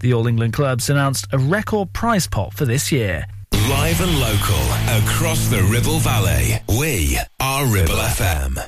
The 0.00 0.12
All 0.12 0.26
England 0.26 0.52
clubs 0.52 0.90
announced 0.90 1.26
a 1.32 1.38
record 1.38 1.92
prize 1.92 2.26
pot 2.26 2.54
for 2.54 2.64
this 2.64 2.92
year. 2.92 3.26
Live 3.52 4.00
and 4.00 4.18
local 4.20 5.08
across 5.08 5.48
the 5.48 5.62
Ribble 5.70 5.98
Valley. 5.98 6.62
We 6.78 7.18
are 7.40 7.66
Ribble 7.66 7.94
FM. 7.94 8.67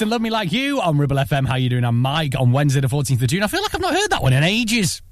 And 0.00 0.10
Love 0.10 0.22
Me 0.22 0.28
Like 0.30 0.50
You 0.50 0.80
on 0.80 0.98
Ribble 0.98 1.16
FM. 1.18 1.46
How 1.46 1.54
you 1.54 1.68
doing? 1.68 1.84
I'm 1.84 2.00
Mike 2.00 2.34
on 2.36 2.50
Wednesday 2.50 2.80
the 2.80 2.88
14th 2.88 3.22
of 3.22 3.28
June. 3.28 3.44
I 3.44 3.46
feel 3.46 3.62
like 3.62 3.72
I've 3.74 3.80
not 3.80 3.94
heard 3.94 4.10
that 4.10 4.22
one 4.22 4.32
in 4.32 4.42
ages. 4.42 5.03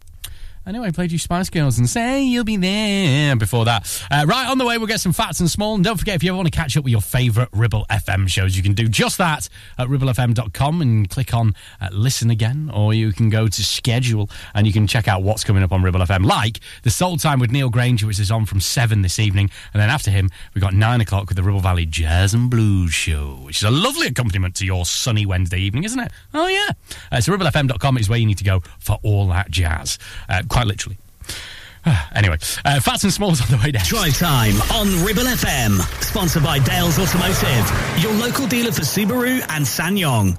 Anyway, 0.73 0.89
I 0.89 0.91
played 0.91 1.13
you 1.13 1.19
Spice 1.19 1.51
Girls 1.51 1.77
and 1.79 1.87
say 1.87 2.23
you'll 2.23 2.45
be 2.45 2.57
there 2.57 3.37
before 3.37 3.67
that. 3.67 4.03
Uh, 4.11 4.25
right 4.27 4.49
on 4.49 4.57
the 4.57 4.65
way, 4.65 4.79
we'll 4.79 4.87
get 4.87 5.01
some 5.01 5.13
Fats 5.13 5.39
and 5.39 5.51
Small. 5.51 5.75
And 5.75 5.85
don't 5.85 5.99
forget, 5.99 6.15
if 6.15 6.23
you 6.23 6.31
ever 6.31 6.37
want 6.39 6.51
to 6.51 6.57
catch 6.57 6.79
up 6.79 6.85
with 6.85 6.93
your 6.93 7.03
favourite 7.03 7.51
Ribble 7.53 7.85
FM 7.91 8.27
shows, 8.27 8.57
you 8.57 8.63
can 8.63 8.73
do 8.73 8.89
just 8.89 9.19
that 9.19 9.51
at 9.77 9.89
ribblefm.com 9.89 10.81
and 10.81 11.11
click 11.11 11.35
on 11.35 11.55
uh, 11.83 11.91
listen 11.93 12.31
again, 12.31 12.71
or 12.73 12.95
you 12.95 13.13
can 13.13 13.29
go 13.29 13.49
to 13.49 13.63
schedule 13.63 14.31
and 14.55 14.67
you 14.67 14.73
can 14.73 14.87
check 14.87 15.09
out 15.09 15.23
what's 15.23 15.45
coming 15.45 15.63
up 15.63 15.73
on 15.73 15.83
Ribble 15.83 16.01
FM, 16.01 16.25
like 16.25 16.59
the 16.85 16.91
Soul 16.91 17.19
Time 17.19 17.39
with 17.39 17.51
Neil 17.51 17.69
Granger, 17.69 18.07
which 18.07 18.19
is 18.19 18.31
on 18.31 18.47
from 18.47 18.59
7 18.59 19.03
this 19.03 19.19
evening. 19.19 19.51
And 19.75 19.83
then 19.83 19.91
after 19.91 20.11
him, 20.11 20.31
we've 20.55 20.63
got 20.63 20.73
9 20.73 21.03
o'clock 21.03 21.29
with 21.29 21.37
the 21.37 21.43
Ribble 21.43 21.61
Valley 21.61 21.85
Jazz 21.85 22.33
and 22.33 22.49
Blues 22.49 22.95
Show, 22.95 23.41
which 23.43 23.59
is 23.59 23.65
a 23.65 23.71
lovely 23.71 24.07
accompaniment 24.07 24.55
to 24.55 24.65
your 24.65 24.87
sunny 24.87 25.27
Wednesday 25.27 25.61
evening, 25.61 25.85
isn't 25.85 26.01
it? 26.01 26.11
Oh, 26.33 26.47
yeah. 26.47 26.71
Uh, 27.11 27.21
so 27.21 27.31
ribblefm.com 27.37 27.99
is 27.99 28.09
where 28.09 28.19
you 28.19 28.25
need 28.25 28.39
to 28.39 28.45
go 28.45 28.61
for 28.79 28.99
all 29.03 29.29
that 29.29 29.51
jazz, 29.51 29.99
uh, 30.31 30.43
quite 30.49 30.62
literally. 30.67 30.99
anyway, 32.15 32.37
uh, 32.65 32.81
Fats 32.81 33.05
and 33.05 33.13
Smalls 33.13 33.41
on 33.41 33.49
the 33.49 33.57
way 33.63 33.73
down. 33.73 33.85
Drive 33.85 34.17
time 34.17 34.55
on 34.73 35.05
Ribble 35.05 35.23
FM. 35.25 35.81
Sponsored 36.03 36.43
by 36.43 36.59
Dales 36.59 36.99
Automotive, 36.99 38.03
your 38.03 38.13
local 38.15 38.47
dealer 38.47 38.73
for 38.73 38.83
Subaru 38.83 39.45
and 39.49 39.65
SsangYong. 39.65 40.39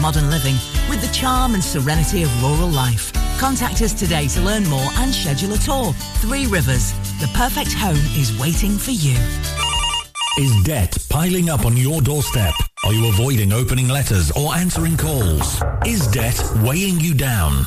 modern 0.00 0.30
living 0.30 0.54
with 0.88 1.00
the 1.00 1.12
charm 1.12 1.54
and 1.54 1.62
serenity 1.62 2.22
of 2.22 2.42
rural 2.42 2.68
life. 2.68 3.12
Contact 3.38 3.82
us 3.82 3.92
today 3.92 4.28
to 4.28 4.40
learn 4.42 4.68
more 4.68 4.90
and 4.98 5.14
schedule 5.14 5.52
a 5.54 5.58
tour. 5.58 5.92
Three 6.20 6.46
Rivers, 6.46 6.92
the 7.20 7.30
perfect 7.34 7.72
home 7.72 8.04
is 8.16 8.38
waiting 8.38 8.76
for 8.76 8.90
you. 8.90 9.16
Is 10.38 10.62
debt 10.62 10.96
piling 11.08 11.50
up 11.50 11.64
on 11.64 11.76
your 11.76 12.00
doorstep? 12.00 12.54
Are 12.84 12.92
you 12.92 13.08
avoiding 13.08 13.52
opening 13.52 13.88
letters 13.88 14.30
or 14.32 14.54
answering 14.54 14.96
calls? 14.96 15.62
Is 15.84 16.06
debt 16.08 16.40
weighing 16.62 17.00
you 17.00 17.14
down? 17.14 17.66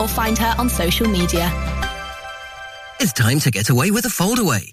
or 0.00 0.08
find 0.08 0.38
her 0.38 0.54
on 0.58 0.68
social 0.68 1.08
media. 1.08 1.50
It's 3.00 3.12
time 3.12 3.40
to 3.40 3.50
get 3.50 3.70
away 3.70 3.90
with 3.90 4.04
a 4.04 4.08
foldaway. 4.08 4.72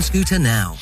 scooter 0.00 0.38
now. 0.38 0.76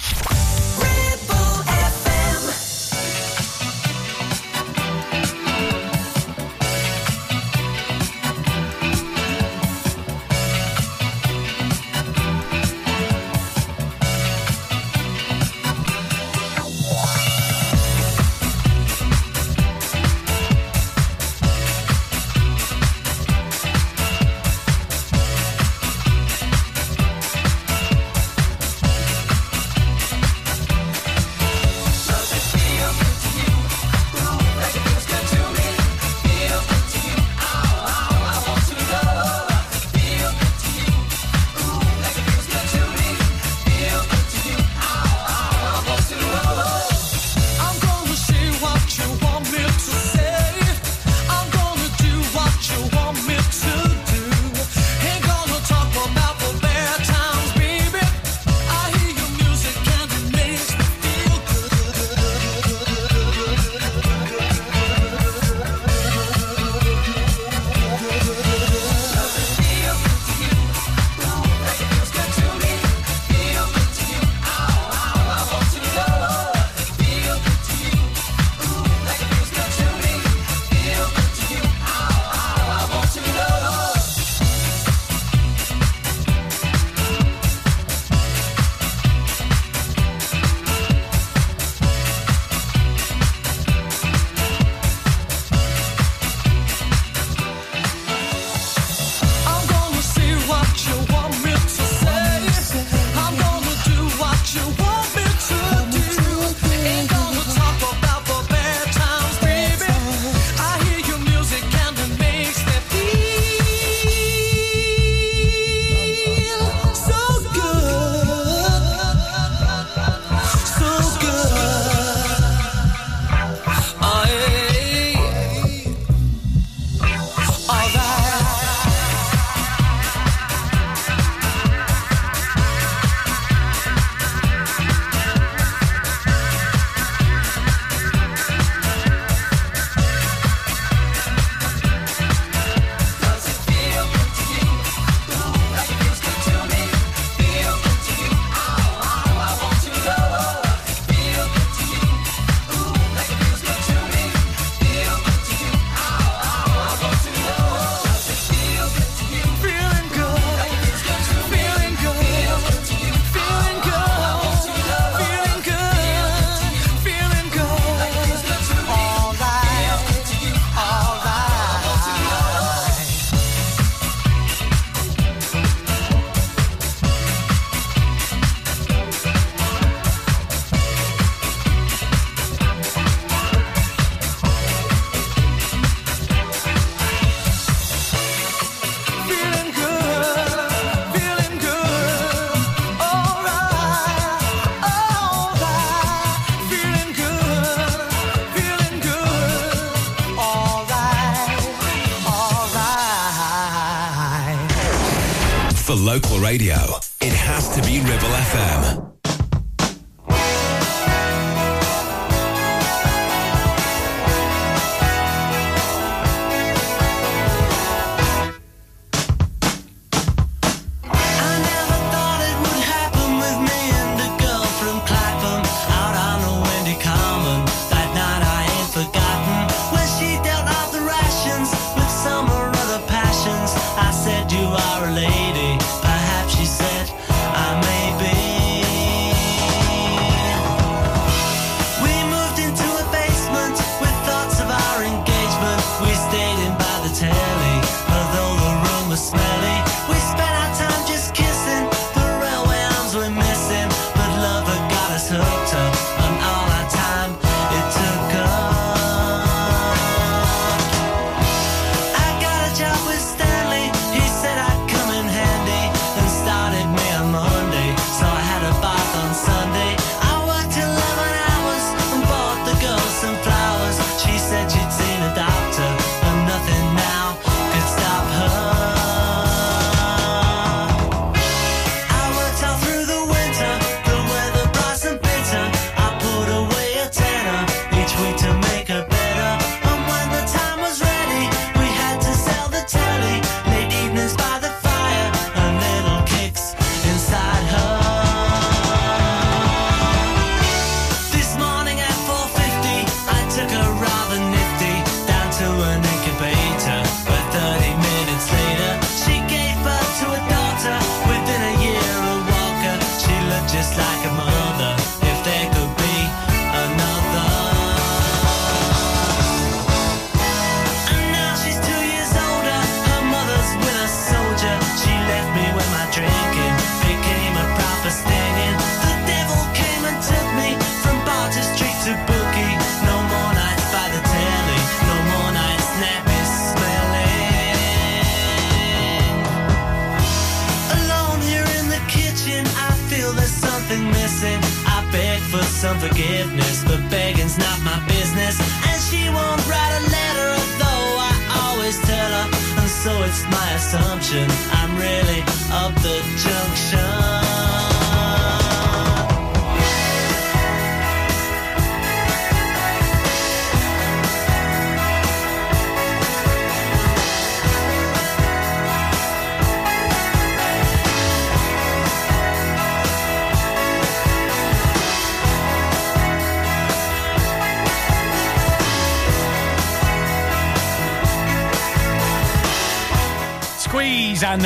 Radio. 206.51 207.00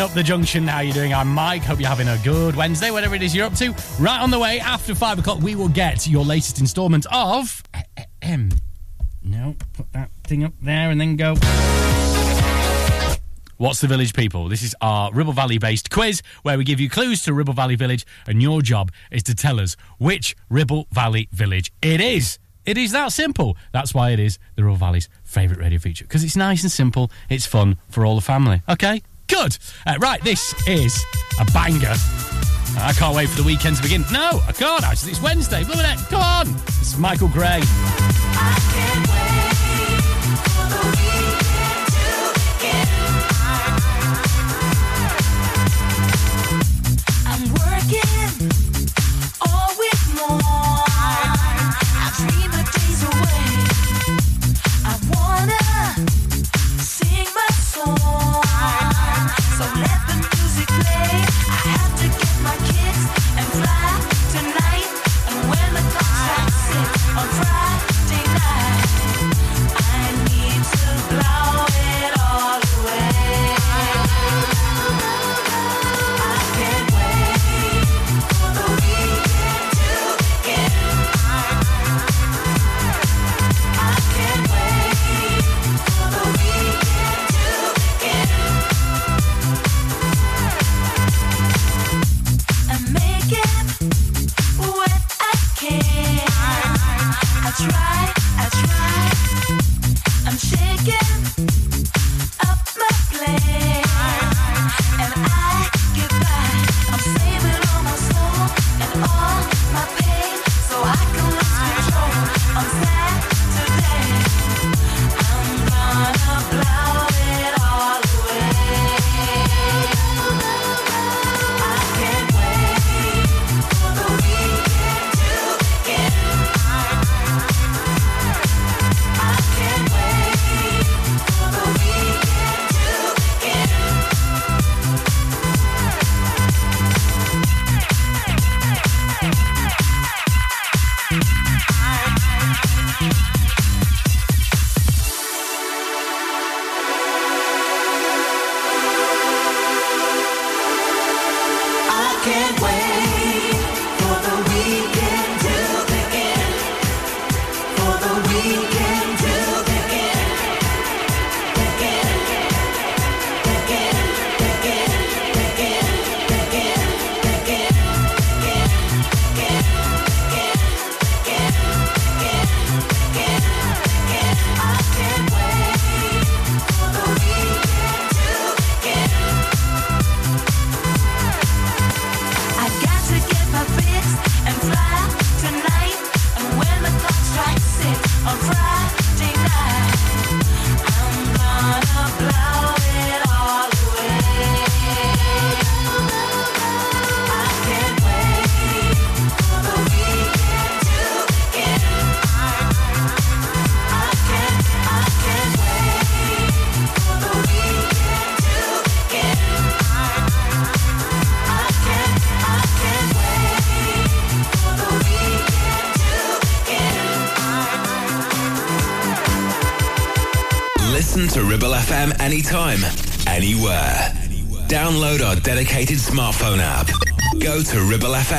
up 0.04 0.12
the 0.12 0.22
junction. 0.22 0.68
How 0.68 0.80
you 0.80 0.92
doing? 0.92 1.14
I'm 1.14 1.28
Mike. 1.28 1.62
Hope 1.62 1.80
you're 1.80 1.88
having 1.88 2.08
a 2.08 2.18
good 2.18 2.54
Wednesday, 2.54 2.90
whatever 2.90 3.14
it 3.14 3.22
is 3.22 3.34
you're 3.34 3.46
up 3.46 3.54
to. 3.54 3.74
Right 3.98 4.20
on 4.20 4.30
the 4.30 4.38
way 4.38 4.60
after 4.60 4.94
five 4.94 5.18
o'clock, 5.18 5.40
we 5.40 5.54
will 5.54 5.70
get 5.70 6.06
your 6.06 6.26
latest 6.26 6.60
instalment 6.60 7.06
of. 7.10 7.62
no, 9.22 9.56
put 9.72 9.90
that 9.94 10.10
thing 10.24 10.44
up 10.44 10.52
there 10.60 10.90
and 10.90 11.00
then 11.00 11.16
go. 11.16 11.34
What's 13.56 13.80
the 13.80 13.86
Village 13.86 14.12
People? 14.12 14.50
This 14.50 14.62
is 14.62 14.76
our 14.82 15.10
Ribble 15.10 15.32
Valley 15.32 15.56
based 15.56 15.90
quiz 15.90 16.20
where 16.42 16.58
we 16.58 16.64
give 16.64 16.80
you 16.80 16.90
clues 16.90 17.22
to 17.22 17.32
Ribble 17.32 17.54
Valley 17.54 17.76
Village, 17.76 18.04
and 18.26 18.42
your 18.42 18.60
job 18.60 18.92
is 19.10 19.22
to 19.22 19.34
tell 19.34 19.58
us 19.58 19.74
which 19.96 20.36
Ribble 20.50 20.86
Valley 20.92 21.30
Village 21.32 21.72
it 21.80 22.02
is. 22.02 22.38
It 22.66 22.76
is 22.76 22.92
that 22.92 23.10
simple. 23.12 23.56
That's 23.72 23.94
why 23.94 24.10
it 24.10 24.20
is 24.20 24.38
the 24.56 24.64
Ribble 24.64 24.76
Valley's 24.76 25.08
favourite 25.22 25.62
radio 25.62 25.78
feature 25.78 26.04
because 26.04 26.24
it's 26.24 26.36
nice 26.36 26.62
and 26.62 26.70
simple, 26.70 27.10
it's 27.30 27.46
fun 27.46 27.78
for 27.88 28.04
all 28.04 28.16
the 28.16 28.20
family. 28.20 28.60
Okay? 28.68 29.00
Good. 29.28 29.56
Uh, 29.86 29.96
right, 30.00 30.22
this 30.22 30.54
is 30.66 31.04
a 31.40 31.44
banger. 31.52 31.94
I 32.76 32.92
can't 32.96 33.14
wait 33.14 33.28
for 33.28 33.36
the 33.36 33.46
weekend 33.46 33.76
to 33.76 33.82
begin. 33.82 34.04
No, 34.12 34.42
I 34.46 34.52
can't. 34.52 34.84
It's 34.90 35.22
Wednesday. 35.22 35.64
Come 35.64 36.22
on. 36.22 36.48
It's 36.66 36.98
Michael 36.98 37.28
Gray. 37.28 37.62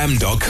ribblefm.com. 0.06 0.45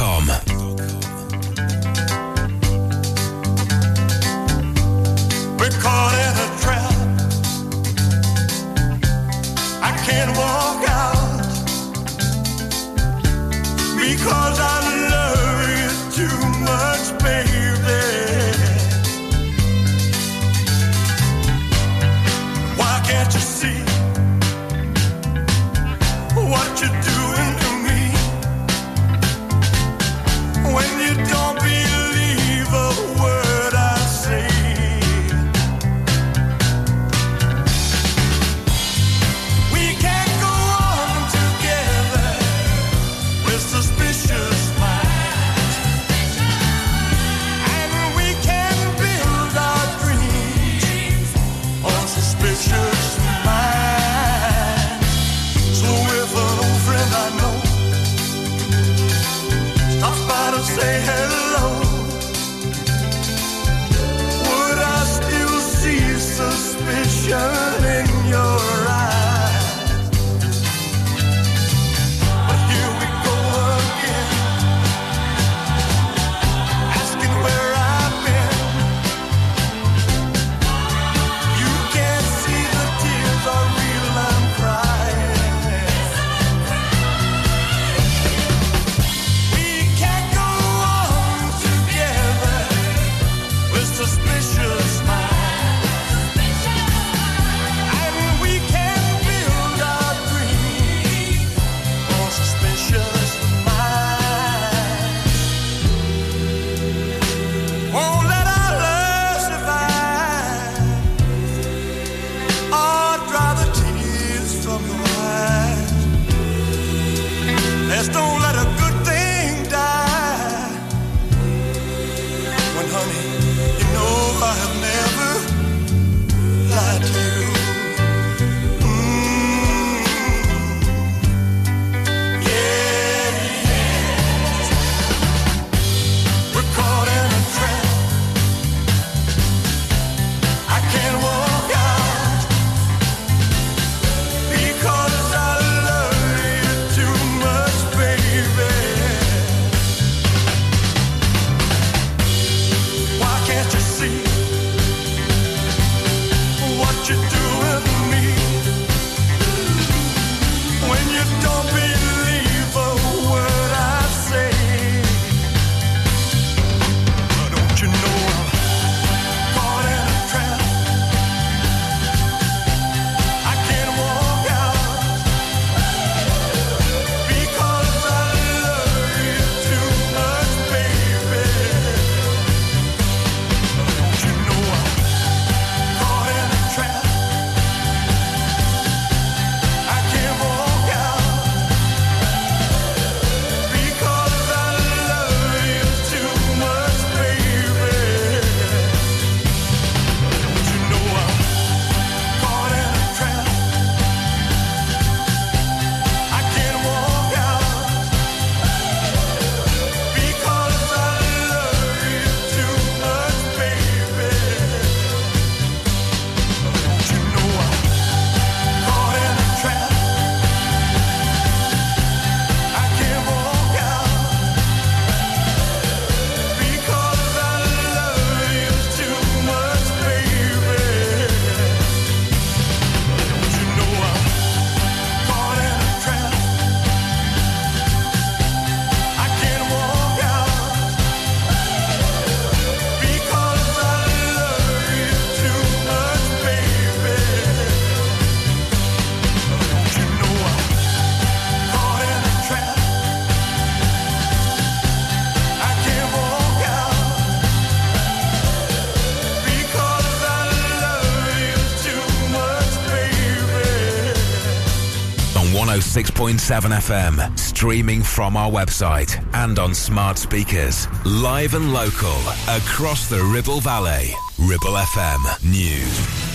FM, 266.33 267.37
streaming 267.37 268.01
from 268.01 268.35
our 268.35 268.49
website 268.49 269.23
and 269.33 269.59
on 269.59 269.73
smart 269.75 270.17
speakers. 270.17 270.87
Live 271.05 271.53
and 271.53 271.71
local 271.71 272.17
across 272.47 273.09
the 273.09 273.23
Ribble 273.23 273.59
Valley. 273.61 274.11
Ribble 274.39 274.75
FM 274.75 275.43
News. 275.51 276.25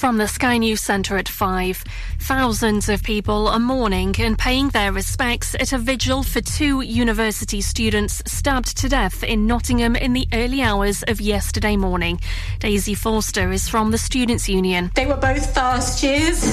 From 0.00 0.16
the 0.16 0.26
Sky 0.26 0.56
News 0.56 0.80
Centre 0.80 1.18
at 1.18 1.28
5. 1.28 1.84
Thousands 2.20 2.88
of 2.88 3.02
people 3.02 3.48
are 3.48 3.58
mourning 3.58 4.14
and 4.18 4.38
paying 4.38 4.70
their 4.70 4.92
respects 4.92 5.54
at 5.56 5.74
a 5.74 5.78
vigil 5.78 6.22
for 6.22 6.40
two 6.40 6.80
university 6.80 7.60
students 7.60 8.22
stabbed 8.24 8.78
to 8.78 8.88
death 8.88 9.22
in 9.22 9.46
Nottingham 9.46 9.96
in 9.96 10.14
the 10.14 10.26
early 10.32 10.62
hours 10.62 11.02
of 11.02 11.20
yesterday 11.20 11.76
morning. 11.76 12.18
Daisy 12.60 12.94
Forster 12.94 13.52
is 13.52 13.68
from 13.68 13.90
the 13.90 13.98
Students' 13.98 14.48
Union. 14.48 14.90
They 14.94 15.04
were 15.04 15.16
both 15.16 15.54
first 15.54 16.02
years 16.02 16.44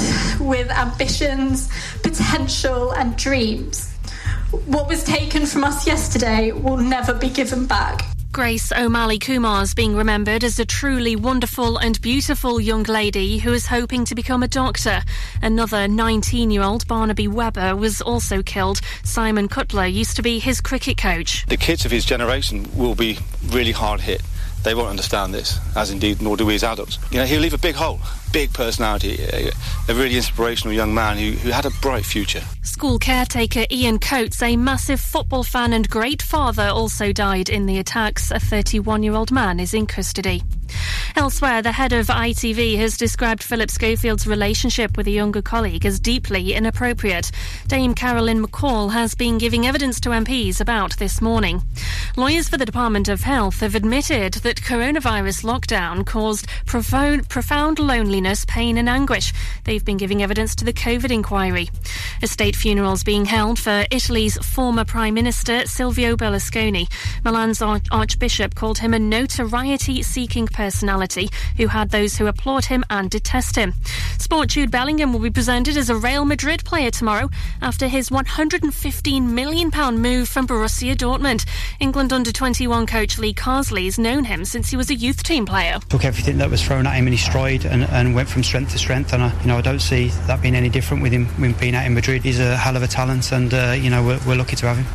with 0.41 0.69
ambitions, 0.69 1.69
potential, 2.18 2.91
and 2.93 3.15
dreams. 3.15 3.93
What 4.65 4.88
was 4.88 5.03
taken 5.03 5.45
from 5.45 5.63
us 5.63 5.86
yesterday 5.86 6.51
will 6.51 6.78
never 6.78 7.13
be 7.13 7.30
given 7.30 7.68
back. 7.68 8.01
Grace 8.32 8.72
O'Malley 8.72 9.20
Kumar 9.20 9.63
is 9.63 9.74
being 9.74 9.95
remembered 9.95 10.43
as 10.43 10.59
a 10.59 10.65
truly 10.65 11.15
wonderful 11.15 11.78
and 11.78 11.99
beautiful 12.01 12.59
young 12.59 12.84
lady 12.84 13.38
who 13.38 13.53
is 13.53 13.68
hoping 13.68 14.03
to 14.05 14.15
become 14.15 14.43
a 14.43 14.47
doctor. 14.47 15.01
Another 15.41 15.88
19 15.88 16.51
year 16.51 16.63
old, 16.63 16.88
Barnaby 16.88 17.28
Webber, 17.28 17.76
was 17.76 18.01
also 18.01 18.41
killed. 18.41 18.82
Simon 19.03 19.47
Cutler 19.47 19.86
used 19.86 20.15
to 20.15 20.22
be 20.22 20.39
his 20.39 20.59
cricket 20.59 20.97
coach. 20.97 21.45
The 21.47 21.57
kids 21.57 21.86
of 21.86 21.91
his 21.91 22.03
generation 22.03 22.68
will 22.76 22.95
be 22.95 23.20
really 23.47 23.72
hard 23.72 24.01
hit. 24.01 24.22
They 24.63 24.74
won't 24.74 24.89
understand 24.89 25.34
this, 25.34 25.59
as 25.76 25.91
indeed 25.91 26.22
nor 26.22 26.36
do 26.36 26.45
we 26.45 26.55
as 26.55 26.63
adults. 26.63 26.97
You 27.11 27.20
know, 27.20 27.26
he'll 27.26 27.41
leave 27.41 27.53
a 27.53 27.59
big 27.59 27.76
hole, 27.76 27.99
big 28.32 28.53
personality, 28.53 29.17
a, 29.21 29.51
a 29.89 29.93
really 29.93 30.15
inspirational 30.15 30.73
young 30.73 30.93
man 30.93 31.17
who, 31.17 31.32
who 31.32 31.49
had 31.49 31.65
a 31.65 31.71
bright 31.82 32.05
future. 32.05 32.43
School 32.63 32.99
caretaker 32.99 33.65
Ian 33.71 33.99
Coates, 33.99 34.41
a 34.41 34.55
massive 34.55 34.99
football 34.99 35.43
fan 35.43 35.73
and 35.73 35.89
great 35.89 36.21
father, 36.21 36.67
also 36.67 37.11
died 37.11 37.49
in 37.49 37.65
the 37.65 37.80
attacks. 37.80 38.32
A 38.32 38.39
31 38.39 39.03
year 39.03 39.13
old 39.13 39.32
man 39.32 39.59
is 39.59 39.73
in 39.73 39.88
custody. 39.88 40.43
Elsewhere, 41.15 41.61
the 41.61 41.71
head 41.71 41.93
of 41.93 42.07
ITV 42.07 42.78
has 42.78 42.97
described 42.97 43.41
Philip 43.41 43.69
Schofield's 43.71 44.28
relationship 44.28 44.97
with 44.97 45.07
a 45.07 45.11
younger 45.11 45.41
colleague 45.41 45.86
as 45.86 45.99
deeply 45.99 46.53
inappropriate. 46.53 47.32
Dame 47.67 47.93
Carolyn 47.93 48.45
McCall 48.45 48.91
has 48.91 49.15
been 49.15 49.38
giving 49.38 49.65
evidence 49.65 49.99
to 50.01 50.09
MPs 50.09 50.59
about 50.59 50.97
this 50.97 51.21
morning. 51.21 51.63
Lawyers 52.17 52.49
for 52.49 52.57
the 52.57 52.65
Department 52.65 53.09
of 53.09 53.21
Health 53.21 53.61
have 53.61 53.75
admitted 53.75 54.34
that 54.34 54.57
coronavirus 54.57 55.43
lockdown 55.43 56.05
caused 56.05 56.47
profound, 56.65 57.30
profound 57.30 57.80
loneliness, 57.80 58.16
pain, 58.45 58.78
and 58.78 58.89
anguish. 58.89 59.34
They've 59.63 59.84
been 59.84 59.97
giving 59.97 60.24
evidence 60.24 60.55
to 60.55 60.65
the 60.65 60.74
COVID 60.74 61.11
inquiry. 61.11 61.70
A 62.22 62.28
state 62.28 62.55
funeral 62.55 62.93
is 62.93 63.03
being 63.03 63.26
held 63.26 63.59
for 63.59 63.86
Italy's 63.91 64.38
former 64.38 64.86
Prime 64.86 65.13
Minister 65.13 65.65
Silvio 65.68 66.15
Berlusconi. 66.15 66.89
Milan's 67.24 67.61
Arch- 67.61 67.88
Archbishop 67.91 68.55
called 68.55 68.80
him 68.80 68.93
a 68.93 68.99
notoriety 68.99 70.01
seeking 70.03 70.47
personality 70.47 71.30
who 71.57 71.68
had 71.68 71.89
those 71.89 72.18
who 72.18 72.28
applaud 72.28 72.65
him 72.65 72.84
and 72.89 73.09
detest 73.09 73.55
him. 73.55 73.74
Sport 74.18 74.49
Jude 74.49 74.72
Bellingham 74.72 75.13
will 75.13 75.20
be 75.20 75.30
presented 75.30 75.78
as 75.78 75.89
a 75.89 75.95
Real 75.95 76.26
Madrid 76.26 76.63
player 76.65 76.91
tomorrow 76.91 77.30
after 77.61 77.88
his 77.88 78.09
£115 78.09 79.22
million 79.30 79.70
move 79.99 80.28
from 80.28 80.47
Borussia 80.47 80.95
Dortmund. 80.95 81.45
England 81.80 82.11
under 82.11 82.32
21 82.32 82.88
coach 82.88 83.18
Lee 83.18 83.34
Carsley 83.34 83.86
has 83.86 83.99
known 83.99 84.24
him 84.24 84.43
since 84.45 84.70
he 84.70 84.78
was 84.78 84.89
a 84.89 84.95
youth 84.95 85.24
team 85.24 85.45
player. 85.45 85.80
took 85.89 86.05
everything 86.05 86.38
that 86.38 86.49
was 86.49 86.63
thrown 86.63 86.88
at 86.88 86.93
him 86.95 87.07
in 87.07 87.13
his 87.13 87.24
stride 87.24 87.65
and, 87.65 87.84
and 87.84 88.07
went 88.14 88.30
from 88.30 88.43
strength 88.43 88.72
to 88.72 88.78
strength. 88.78 89.14
And 89.14 89.24
I, 89.24 89.41
you 89.41 89.47
know, 89.47 89.58
I 89.58 89.62
don't 89.62 89.80
see 89.80 90.10
that 90.28 90.41
being 90.41 90.55
any 90.55 90.70
different 90.70 91.03
with 91.03 91.12
him, 91.12 91.28
with 91.39 91.51
him 91.51 91.53
being 91.53 91.76
out 91.76 91.86
in 91.86 91.93
Madrid. 91.93 92.24
He's 92.24 92.39
a 92.39 92.55
hell 92.55 92.76
of 92.76 92.84
a 92.84 92.88
talent, 92.88 93.32
and 93.32 93.53
uh, 93.53 93.76
you 93.78 93.89
know, 93.89 94.03
we're, 94.03 94.20
we're 94.28 94.36
lucky 94.36 94.55
to 94.58 94.68
have 94.68 94.78
him. 94.78 94.86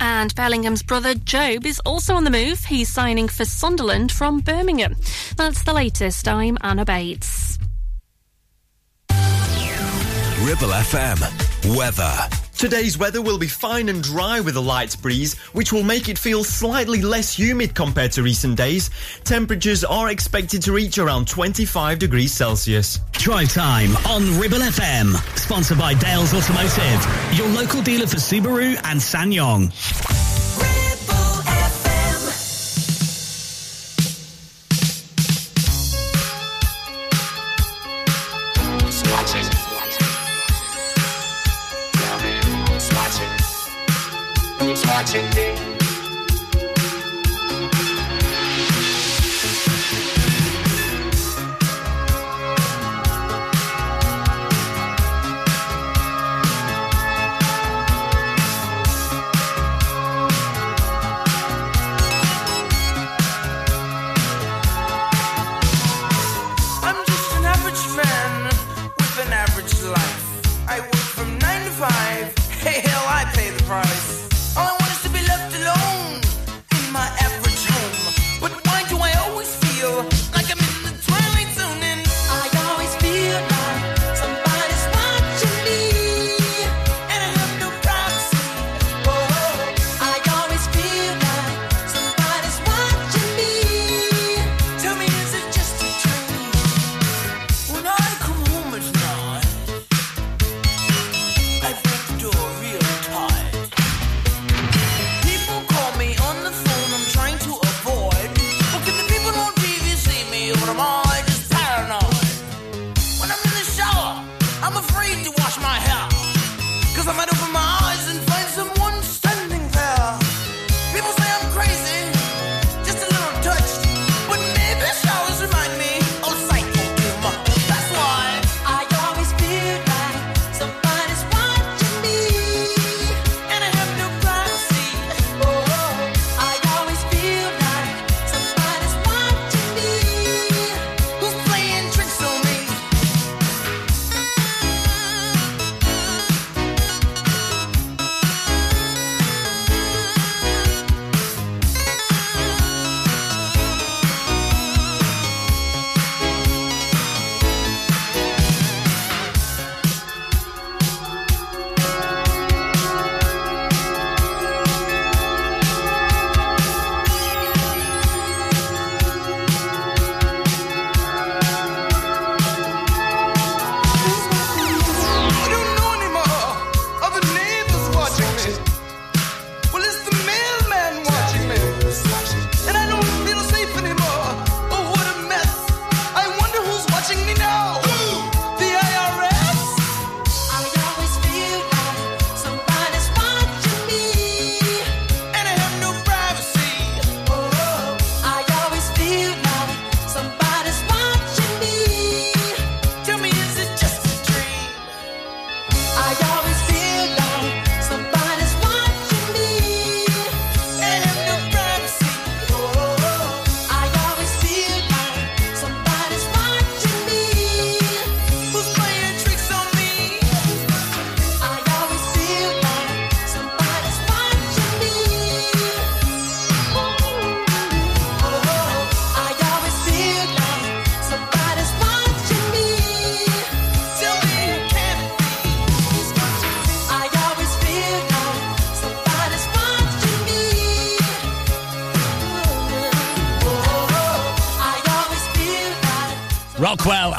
And 0.00 0.34
Bellingham's 0.34 0.82
brother 0.82 1.14
Jobe 1.14 1.66
is 1.66 1.80
also 1.80 2.14
on 2.14 2.24
the 2.24 2.30
move. 2.30 2.64
He's 2.64 2.88
signing 2.88 3.28
for 3.28 3.44
Sunderland 3.44 4.12
from 4.12 4.40
Birmingham. 4.40 4.96
That's 5.36 5.62
the 5.62 5.72
latest. 5.72 6.28
I'm 6.28 6.58
Anna 6.60 6.84
Bates. 6.84 7.58
Ribble 10.40 10.68
FM. 10.68 11.53
Weather. 11.64 12.28
Today's 12.58 12.98
weather 12.98 13.22
will 13.22 13.38
be 13.38 13.46
fine 13.46 13.88
and 13.88 14.02
dry 14.02 14.38
with 14.40 14.54
a 14.56 14.60
light 14.60 14.94
breeze, 15.00 15.34
which 15.54 15.72
will 15.72 15.82
make 15.82 16.10
it 16.10 16.18
feel 16.18 16.44
slightly 16.44 17.00
less 17.00 17.38
humid 17.38 17.74
compared 17.74 18.12
to 18.12 18.22
recent 18.22 18.58
days. 18.58 18.90
Temperatures 19.24 19.82
are 19.82 20.10
expected 20.10 20.60
to 20.62 20.72
reach 20.72 20.98
around 20.98 21.26
25 21.26 21.98
degrees 21.98 22.32
Celsius. 22.32 23.00
Drive 23.12 23.50
time 23.50 23.96
on 24.06 24.38
Ribble 24.38 24.58
FM. 24.58 25.14
Sponsored 25.38 25.78
by 25.78 25.94
Dales 25.94 26.34
Automotive, 26.34 27.38
your 27.38 27.48
local 27.48 27.80
dealer 27.80 28.06
for 28.06 28.16
Subaru 28.16 28.78
and 28.84 29.00
SsangYong. 29.00 30.43
Swatching 45.04 45.34
me. 45.36 45.53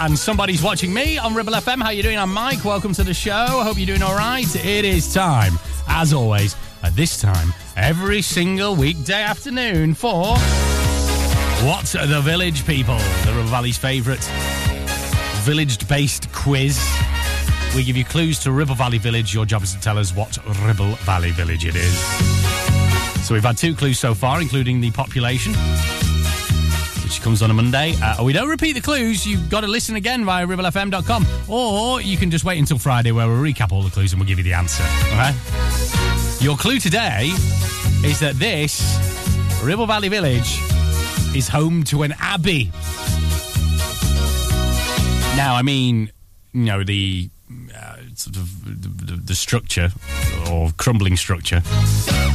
And 0.06 0.20
somebody's 0.20 0.62
watching 0.62 0.94
me 0.94 1.18
on 1.18 1.34
Ribble 1.34 1.54
FM. 1.54 1.82
How 1.82 1.90
you 1.90 2.04
doing? 2.04 2.20
I'm 2.20 2.32
Mike. 2.32 2.64
Welcome 2.64 2.94
to 2.94 3.04
the 3.04 3.14
show. 3.14 3.32
I 3.32 3.64
hope 3.64 3.78
you're 3.78 3.88
doing 3.88 4.04
all 4.04 4.16
right. 4.16 4.46
It 4.64 4.86
is 4.86 5.12
time, 5.12 5.54
as 5.88 6.14
always, 6.14 6.56
at 6.84 6.96
this 6.96 7.20
time 7.20 7.52
every 7.76 8.22
single 8.22 8.76
weekday 8.76 9.24
afternoon 9.24 9.96
for 9.96 10.36
What's 11.66 11.94
the 11.94 12.22
Village 12.22 12.68
People? 12.68 12.98
The 12.98 13.34
Ribble 13.36 13.50
Valley's 13.50 13.80
favourite 13.80 14.24
village-based 15.44 16.32
quiz. 16.32 16.80
We 17.76 17.84
give 17.84 17.98
you 17.98 18.06
clues 18.06 18.38
to 18.42 18.52
Ribble 18.52 18.76
Valley 18.76 19.00
Village. 19.00 19.34
Your 19.34 19.46
job 19.46 19.64
is 19.64 19.74
to 19.74 19.80
tell 19.80 19.98
us 19.98 20.16
what 20.16 20.38
Ribble 20.66 20.94
Valley 20.98 21.32
Village 21.32 21.66
it 21.66 21.76
is. 21.76 21.98
So 23.26 23.34
we've 23.34 23.44
had 23.44 23.58
two 23.58 23.74
clues 23.74 23.98
so 23.98 24.14
far, 24.14 24.40
including 24.40 24.82
the 24.82 24.92
population 24.92 25.54
which 27.06 27.22
comes 27.22 27.44
on 27.44 27.52
a 27.52 27.54
Monday. 27.54 27.94
Uh, 28.02 28.24
we 28.24 28.34
don't 28.34 28.50
repeat 28.50 28.74
the 28.74 28.82
clues. 28.82 29.28
You've 29.28 29.48
got 29.48 29.62
to 29.62 29.68
listen 29.68 29.96
again 29.96 30.26
via 30.26 30.48
ribblefm.com. 30.48 31.28
Or 31.48 32.02
you 32.02 32.18
can 32.18 32.32
just 32.32 32.44
wait 32.44 32.58
until 32.58 32.80
Friday 32.80 33.12
where 33.12 33.28
we'll 33.28 33.38
recap 33.38 33.72
all 33.72 33.84
the 33.84 33.92
clues 33.92 34.12
and 34.12 34.20
we'll 34.20 34.28
give 34.28 34.40
you 34.40 34.44
the 34.44 34.54
answer. 34.54 34.82
Okay? 35.14 35.32
Your 36.44 36.58
clue 36.58 36.80
today 36.80 37.28
is 38.04 38.20
that 38.22 38.34
this 38.40 38.82
Ribble 39.64 39.86
Valley 39.86 40.10
Village 40.10 40.60
is 41.36 41.48
home 41.48 41.84
to 41.84 42.02
an 42.02 42.16
abbey. 42.20 42.72
Now, 45.38 45.56
I 45.56 45.62
mean, 45.64 46.12
you 46.54 46.66
know, 46.66 46.84
the 46.84 47.30
uh, 47.76 47.98
sort 48.16 48.36
of 48.36 48.82
the, 48.82 49.22
the 49.24 49.36
structure 49.36 49.92
or 50.52 50.72
crumbling 50.78 51.18
structure 51.18 51.62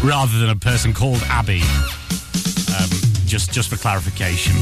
rather 0.05 0.39
than 0.39 0.49
a 0.51 0.57
person 0.57 0.95
called 0.95 1.23
Abbey. 1.25 1.63
Just 3.31 3.53
just 3.53 3.69
for 3.71 3.77
clarification. 3.77 4.55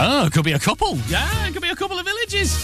Oh, 0.00 0.24
it 0.26 0.32
could 0.32 0.46
be 0.46 0.52
a 0.52 0.58
couple. 0.58 0.96
Yeah, 1.08 1.46
it 1.46 1.52
could 1.52 1.60
be 1.60 1.68
a 1.68 1.76
couple 1.76 1.98
of 1.98 2.06
villages. 2.06 2.56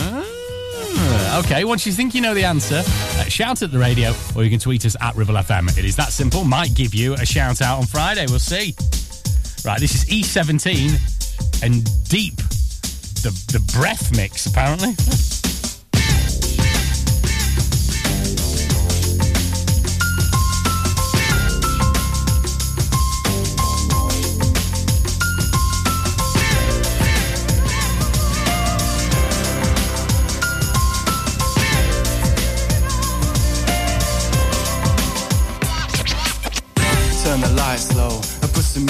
Ah, 0.00 1.40
okay, 1.40 1.64
once 1.64 1.84
you 1.84 1.90
think 1.92 2.14
you 2.14 2.20
know 2.20 2.34
the 2.34 2.44
answer, 2.44 2.84
uh, 2.86 3.24
shout 3.24 3.60
at 3.62 3.72
the 3.72 3.78
radio 3.80 4.14
or 4.36 4.44
you 4.44 4.50
can 4.50 4.60
tweet 4.60 4.86
us 4.86 4.94
at 5.00 5.16
Ribble 5.16 5.34
FM. 5.34 5.76
It 5.76 5.84
is 5.84 5.96
that 5.96 6.12
simple. 6.12 6.44
Might 6.44 6.72
give 6.76 6.94
you 6.94 7.14
a 7.14 7.26
shout 7.26 7.60
out 7.60 7.78
on 7.78 7.86
Friday. 7.86 8.26
We'll 8.28 8.38
see. 8.38 8.76
Right, 9.64 9.80
this 9.80 9.92
is 9.92 10.04
E17 10.04 11.64
and 11.64 11.82
Deep. 12.08 12.36
The, 12.36 13.30
the 13.50 13.72
breath 13.76 14.16
mix, 14.16 14.46
apparently. 14.46 14.94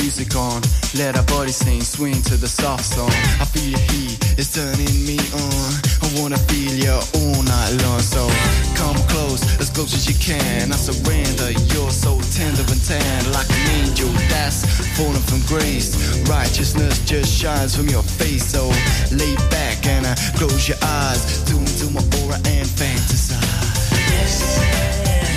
music 0.09 0.37
on. 0.37 0.63
Let 0.97 1.19
our 1.19 1.25
body 1.25 1.53
sing, 1.53 1.83
swing 1.83 2.23
to 2.33 2.37
the 2.41 2.49
soft 2.49 2.85
song. 2.97 3.13
I 3.43 3.45
feel 3.45 3.77
your 3.77 3.85
heat, 3.93 4.17
it's 4.41 4.49
turning 4.57 4.97
me 5.05 5.21
on. 5.37 5.69
I 6.01 6.07
wanna 6.17 6.41
feel 6.49 6.73
you 6.73 6.97
all 7.19 7.43
night 7.45 7.73
long. 7.85 8.01
So 8.01 8.25
come 8.73 8.97
close, 9.13 9.45
as 9.61 9.69
close 9.69 9.93
as 9.93 10.09
you 10.09 10.17
can. 10.17 10.73
I 10.73 10.77
surrender, 10.77 11.53
you're 11.73 11.93
so 11.93 12.17
tender 12.33 12.65
and 12.73 12.83
tan, 12.89 13.21
like 13.37 13.51
an 13.53 13.65
angel 13.85 14.09
that's 14.33 14.65
falling 14.97 15.25
from 15.29 15.45
grace. 15.45 15.93
Righteousness 16.25 17.05
just 17.05 17.29
shines 17.29 17.77
from 17.77 17.89
your 17.89 18.03
face. 18.03 18.47
So 18.49 18.65
lay 19.13 19.37
back 19.53 19.85
and 19.85 20.07
uh, 20.07 20.17
close 20.41 20.69
your 20.71 20.81
eyes. 20.81 21.45
Tune 21.45 21.69
into 21.69 21.93
my 21.93 22.01
aura 22.25 22.41
and 22.57 22.65
fantasize. 22.65 23.37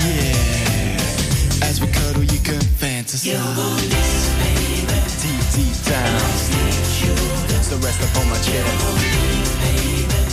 Yeah, 0.07 1.67
as 1.67 1.81
we 1.81 1.87
cuddle, 1.91 2.23
you 2.23 2.39
can 2.39 2.63
fantasize. 2.79 4.20
Down. 5.91 6.19
So 7.67 7.75
rest 7.83 7.99
upon 7.99 8.25
my 8.29 8.37
chest. 8.39 8.79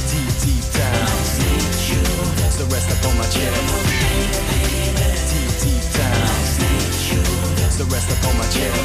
Deep, 0.07 0.31
deep 0.39 0.65
down. 0.73 1.09
So 2.55 2.65
rest 2.67 2.89
upon 2.95 3.15
my 3.19 3.25
chest. 3.27 3.59
Deep, 5.31 5.53
deep 5.63 5.85
down. 5.99 6.29
So 7.75 7.85
rest 7.87 8.09
upon 8.15 8.35
my 8.39 8.47
chest. 8.55 8.79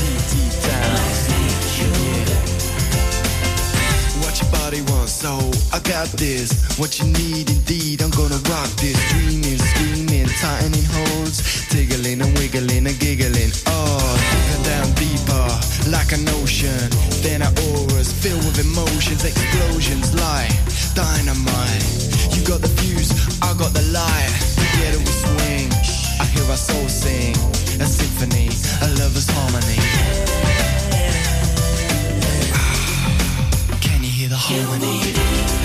Deep, 0.00 0.22
deep 0.32 0.54
down. 0.66 0.98
Yeah. 1.78 2.34
What 4.22 4.34
your 4.42 4.50
body 4.50 4.82
wants, 4.90 5.12
so 5.12 5.32
I 5.72 5.78
got 5.86 6.08
this. 6.18 6.50
What 6.78 6.98
you 6.98 7.06
need, 7.06 7.48
indeed, 7.48 8.02
I'm 8.02 8.10
gonna 8.10 8.40
rock 8.50 8.70
this. 8.82 8.98
Dreaming, 9.12 9.58
screaming, 9.58 10.28
tightening 10.40 10.84
holds, 10.90 11.68
tiggling 11.68 12.20
and 12.20 12.36
wiggling 12.38 12.86
and 12.88 12.98
giggling. 12.98 13.52
Oh, 13.66 14.15
like 15.90 16.12
an 16.12 16.28
ocean. 16.40 16.90
Then 17.22 17.42
our 17.42 17.52
auras 17.70 18.12
filled 18.12 18.44
with 18.44 18.58
emotions, 18.58 19.24
explosions 19.24 20.14
like 20.14 20.50
dynamite. 20.94 21.84
You 22.34 22.42
got 22.46 22.60
the 22.60 22.68
fuse, 22.80 23.12
I 23.42 23.54
got 23.54 23.72
the 23.72 23.82
light. 23.92 24.32
Together 24.56 24.98
we 24.98 25.12
swing. 25.12 25.68
I 26.20 26.24
hear 26.24 26.44
our 26.50 26.56
soul 26.56 26.88
sing, 26.88 27.36
a 27.80 27.86
symphony, 27.86 28.48
a 28.82 28.88
lover's 28.98 29.28
harmony. 29.30 29.78
Can 33.80 34.02
you 34.02 34.10
hear 34.10 34.28
the 34.28 34.36
harmony? 34.36 35.12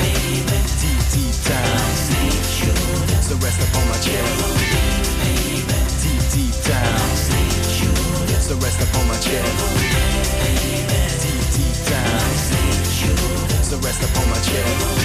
Deep, 0.02 0.46
deep 1.14 1.36
down. 1.50 1.92
So 3.22 3.36
rest 3.38 3.60
upon 3.64 3.88
my 3.90 3.98
chest. 4.04 4.38
Deep, 5.42 5.66
deep 6.34 6.56
down. 6.66 7.00
So 8.42 8.56
rest 8.58 8.82
upon 8.82 9.08
my 9.08 9.18
chest. 9.20 10.11
Deep, 11.22 11.46
deep 11.56 11.78
down. 11.90 12.20
So 13.64 13.78
rest 13.78 14.04
upon 14.04 14.30
my 14.30 14.40
chest. 14.42 15.02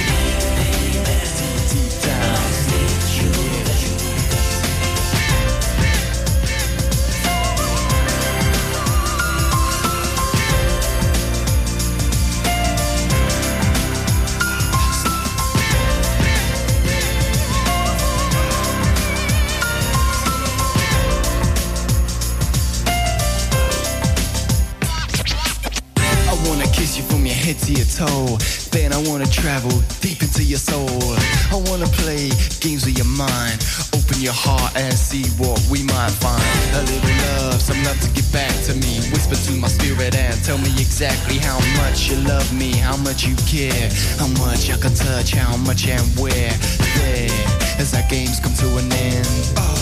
Head 27.96 28.08
to 28.08 28.12
your 28.12 28.28
toe. 28.28 28.38
Then 28.70 28.92
I 28.92 28.98
wanna 29.08 29.26
travel 29.26 29.70
deep 30.00 30.22
into 30.22 30.42
your 30.44 30.58
soul. 30.58 31.16
I 31.52 31.56
wanna 31.68 31.86
play 31.86 32.30
games 32.60 32.84
with 32.84 32.96
your 32.96 33.06
mind. 33.06 33.64
Open 33.94 34.20
your 34.20 34.34
heart 34.34 34.76
and 34.76 34.94
see 34.94 35.24
what 35.38 35.60
we 35.70 35.82
might 35.82 36.12
find. 36.12 36.42
A 36.74 36.82
little 36.82 37.16
love, 37.26 37.60
some 37.60 37.82
love 37.84 38.00
to 38.00 38.10
get 38.10 38.30
back 38.32 38.52
to 38.66 38.74
me. 38.74 39.00
Whisper 39.12 39.36
to 39.36 39.52
my 39.52 39.68
spirit 39.68 40.14
and 40.14 40.44
tell 40.44 40.58
me 40.58 40.70
exactly 40.78 41.38
how 41.38 41.58
much 41.82 42.08
you 42.10 42.16
love 42.28 42.52
me, 42.52 42.72
how 42.76 42.96
much 42.96 43.26
you 43.26 43.36
care, 43.46 43.90
how 44.18 44.28
much 44.44 44.70
I 44.70 44.76
can 44.78 44.94
touch, 44.94 45.32
how 45.32 45.56
much 45.56 45.86
and 45.88 46.06
where. 46.18 46.52
There, 46.96 47.30
as 47.78 47.94
our 47.94 48.06
games 48.08 48.40
come 48.40 48.54
to 48.54 48.76
an 48.78 48.92
end. 48.92 49.26
Oh, 49.56 49.74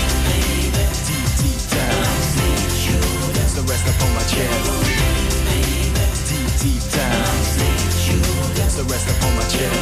rest 3.76 3.92
upon 3.92 4.10
my 4.16 4.24
chest. 4.24 4.72
Deep, 6.30 6.52
deep 6.64 6.84
down. 6.96 7.36
So 8.72 8.84
rest 8.84 9.10
upon 9.12 9.36
my 9.36 9.44
chest. 9.52 9.80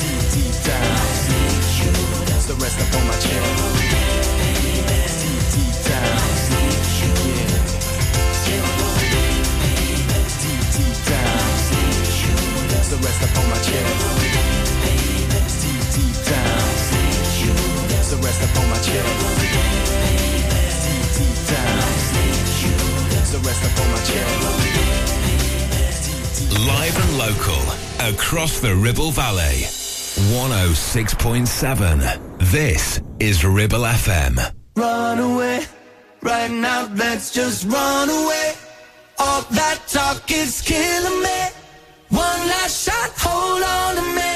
Deep, 0.00 0.22
deep 0.34 0.56
down. 0.66 0.96
So 2.46 2.54
rest 2.54 2.80
upon 2.82 3.02
my 3.06 3.14
chest. 3.22 3.50
Deep, 5.22 5.44
deep 5.54 5.76
down. 5.86 6.18
Yeah. 8.46 8.66
Deep, 10.42 10.64
deep 10.74 10.98
down. 11.06 11.46
So 12.90 12.96
rest 13.06 13.22
upon 13.22 13.46
my 13.50 13.58
chest. 13.66 13.94
Deep, 15.62 15.84
deep 15.94 16.16
down. 16.26 16.66
So 18.02 18.16
rest 18.18 18.42
upon 18.42 18.66
my 18.70 18.78
chest. 18.82 19.14
Deep, 23.26 23.34
deep 23.42 23.46
rest 23.46 23.64
upon 23.64 23.90
my 23.90 23.98
chest. 23.98 24.42
Live 26.66 26.96
and 27.04 27.18
local, 27.18 27.60
across 28.14 28.60
the 28.60 28.74
Ribble 28.74 29.10
Valley. 29.10 29.66
106.7 30.32 32.48
This 32.50 33.00
is 33.18 33.44
Ribble 33.44 33.80
FM. 33.80 34.38
Run 34.76 35.18
away, 35.18 35.66
right 36.22 36.50
now, 36.50 36.88
let's 36.94 37.32
just 37.32 37.64
run 37.64 38.08
away. 38.08 38.54
All 39.18 39.42
that 39.42 39.80
talk 39.88 40.30
is 40.30 40.62
killing 40.62 41.22
me. 41.22 41.48
One 42.10 42.46
last 42.48 42.84
shot, 42.84 43.10
hold 43.16 43.62
on 43.62 43.96
to 43.96 44.02
me. 44.14 44.35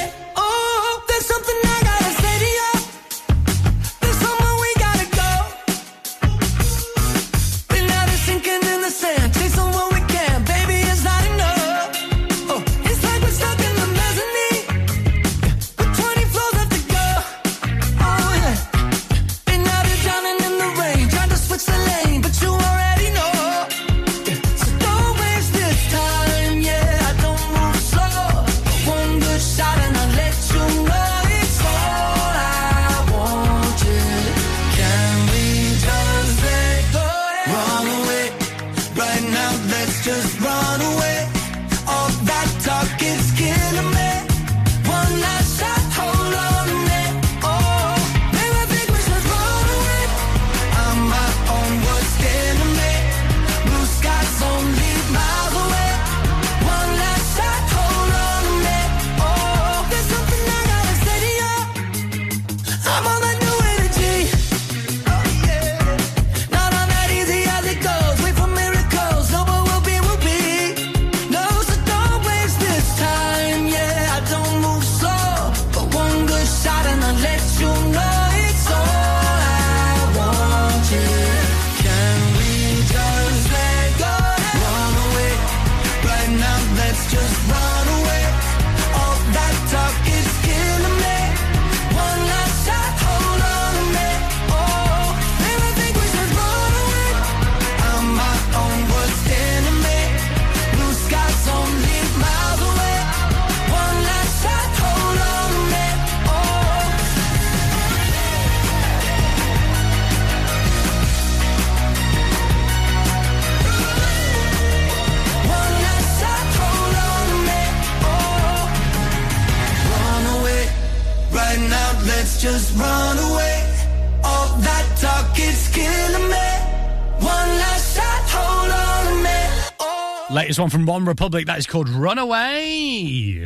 One 130.61 130.69
from 130.69 130.85
OneRepublic. 130.85 131.47
That 131.47 131.57
is 131.57 131.65
called 131.65 131.89
Runaway. 131.89 133.39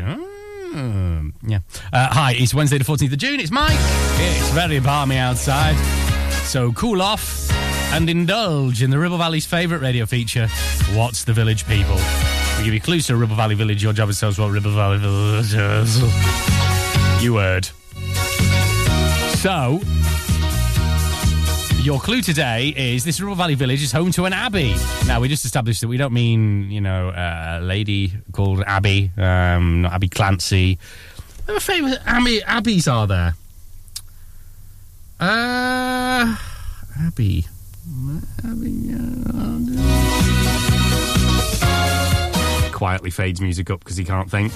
Mm, 0.73 1.31
yeah. 1.47 1.59
Uh, 1.93 2.07
hi, 2.11 2.33
it's 2.33 2.53
Wednesday 2.53 2.77
the 2.77 2.83
14th 2.83 3.13
of 3.13 3.17
June. 3.17 3.39
It's 3.39 3.51
Mike. 3.51 3.71
It's 3.71 4.49
very 4.49 4.81
balmy 4.81 5.15
outside. 5.15 5.77
So 6.43 6.73
cool 6.73 7.01
off 7.01 7.49
and 7.93 8.09
indulge 8.09 8.83
in 8.83 8.89
the 8.89 8.99
Ribble 8.99 9.17
Valley's 9.17 9.45
favourite 9.45 9.81
radio 9.81 10.05
feature, 10.05 10.49
What's 10.93 11.23
the 11.23 11.31
Village 11.31 11.65
People? 11.65 11.95
We 12.57 12.65
give 12.65 12.73
you 12.73 12.81
clues 12.81 13.07
to 13.07 13.15
Ribble 13.15 13.37
Valley 13.37 13.55
Village. 13.55 13.81
Your 13.81 13.93
job 13.93 14.09
is 14.09 14.17
to 14.17 14.19
tell 14.19 14.29
us 14.31 14.37
what 14.37 14.51
Ribble 14.51 14.71
Valley 14.71 14.97
Village 14.97 15.53
is. 15.53 16.01
You 17.23 17.37
heard. 17.37 17.65
So, 19.37 19.79
your 21.86 21.99
clue 21.99 22.22
today 22.24 22.74
is 22.76 23.03
this 23.03 23.22
Ribble 23.22 23.36
Valley 23.36 23.53
Village 23.53 23.84
is 23.84 23.91
home 23.91 24.12
to 24.14 24.26
an 24.26 24.34
abbey. 24.34 24.74
Now, 25.06 25.22
we 25.22 25.28
just 25.28 25.45
established 25.45 25.82
that 25.82 25.88
we 25.88 25.98
don't 25.98 26.14
mean, 26.14 26.72
you 26.72 26.82
know, 26.82 27.14
a 27.16 27.60
lady 27.62 28.12
called 28.32 28.64
Abby, 28.66 29.12
um, 29.18 29.84
not 29.84 29.94
Abby 29.94 30.07
Clancy. 30.07 30.80
What 31.45 31.62
famous 31.62 31.98
abbey, 32.07 32.41
abbeys 32.41 32.88
are 32.91 33.06
there? 33.06 33.36
Uh, 35.20 36.36
uh, 42.49 42.72
Quietly 42.72 43.12
fades 43.12 43.40
music 43.40 43.70
up 43.70 43.80
because 43.82 43.95
he 43.95 44.03
can't 44.03 44.32
think. 44.32 44.52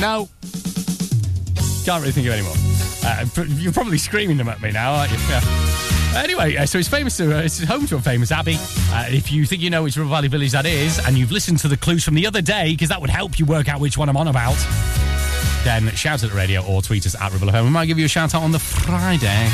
No. 0.00 0.28
Can't 1.84 2.00
really 2.00 2.10
think 2.10 2.26
of 2.26 2.32
any 2.32 2.42
more. 2.42 2.75
Uh, 3.06 3.24
you're 3.46 3.72
probably 3.72 3.98
screaming 3.98 4.36
them 4.36 4.48
at 4.48 4.60
me 4.60 4.72
now, 4.72 4.94
aren't 4.94 5.12
you? 5.12 5.18
Yeah. 5.28 5.40
Anyway, 6.16 6.56
uh, 6.56 6.66
so 6.66 6.78
it's 6.78 6.88
famous. 6.88 7.16
To, 7.18 7.38
uh, 7.38 7.42
it's 7.42 7.62
home 7.62 7.86
to 7.86 7.96
a 7.96 8.00
famous 8.00 8.32
abbey. 8.32 8.56
Uh, 8.90 9.06
if 9.08 9.30
you 9.30 9.44
think 9.44 9.62
you 9.62 9.70
know 9.70 9.84
which 9.84 9.96
Ribble 9.96 10.10
Valley 10.10 10.28
village 10.28 10.52
that 10.52 10.66
is, 10.66 10.98
and 11.06 11.16
you've 11.16 11.30
listened 11.30 11.58
to 11.60 11.68
the 11.68 11.76
clues 11.76 12.04
from 12.04 12.14
the 12.14 12.26
other 12.26 12.42
day, 12.42 12.72
because 12.72 12.88
that 12.88 13.00
would 13.00 13.10
help 13.10 13.38
you 13.38 13.46
work 13.46 13.68
out 13.68 13.80
which 13.80 13.96
one 13.96 14.08
I'm 14.08 14.16
on 14.16 14.26
about, 14.26 14.56
then 15.62 15.88
shout 15.94 16.24
at 16.24 16.30
the 16.30 16.36
radio 16.36 16.64
or 16.64 16.82
tweet 16.82 17.06
us 17.06 17.14
at 17.20 17.32
Ribble 17.32 17.48
FM. 17.48 17.64
We 17.64 17.70
might 17.70 17.86
give 17.86 17.98
you 17.98 18.06
a 18.06 18.08
shout 18.08 18.34
out 18.34 18.42
on 18.42 18.50
the 18.50 18.58
Friday. 18.58 19.50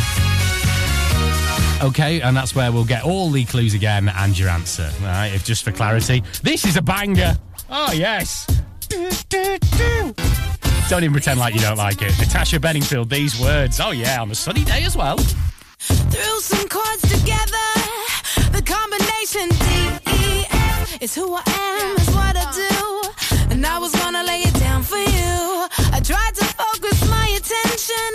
Okay, 1.83 2.21
and 2.21 2.37
that's 2.37 2.55
where 2.55 2.71
we'll 2.71 2.85
get 2.85 3.05
all 3.05 3.31
the 3.31 3.45
clues 3.45 3.75
again 3.75 4.09
and 4.09 4.39
your 4.39 4.49
answer. 4.49 4.89
All 5.01 5.07
right, 5.07 5.33
if 5.35 5.45
just 5.45 5.65
for 5.65 5.73
clarity, 5.73 6.23
this 6.43 6.65
is 6.65 6.77
a 6.77 6.83
banger. 6.83 7.37
Oh 7.69 7.93
yes. 7.93 8.47
Don't 10.89 11.05
even 11.05 11.13
pretend 11.15 11.41
like 11.41 11.55
you 11.55 11.61
don't 11.61 11.79
like 11.79 12.03
it. 12.03 12.19
Natasha 12.19 12.61
Bedingfield, 12.61 13.09
these 13.09 13.41
words. 13.41 13.81
Oh 13.81 13.93
yeah, 13.93 14.21
on 14.21 14.31
a 14.31 14.35
sunny 14.35 14.63
day 14.63 14.85
as 14.85 14.95
well. 14.95 15.17
Threw 15.79 16.41
some 16.41 16.69
chords 16.69 17.03
together. 17.03 17.69
The 18.53 18.61
combination 18.61 19.49
D 19.49 19.65
E 20.13 20.45
F 20.51 21.01
is 21.01 21.15
who 21.15 21.35
I 21.35 21.43
am, 21.47 21.97
is 21.97 22.11
what 22.11 22.37
I 22.37 22.45
do. 22.53 23.51
And 23.51 23.65
I 23.65 23.79
was 23.79 23.93
gonna 23.95 24.23
lay 24.23 24.43
it 24.43 24.55
down 24.61 24.83
for 24.83 24.99
you. 24.99 25.67
I 25.93 26.01
tried 26.05 26.35
to 26.35 26.45
focus 26.45 27.09
my 27.09 27.27
attention, 27.41 28.11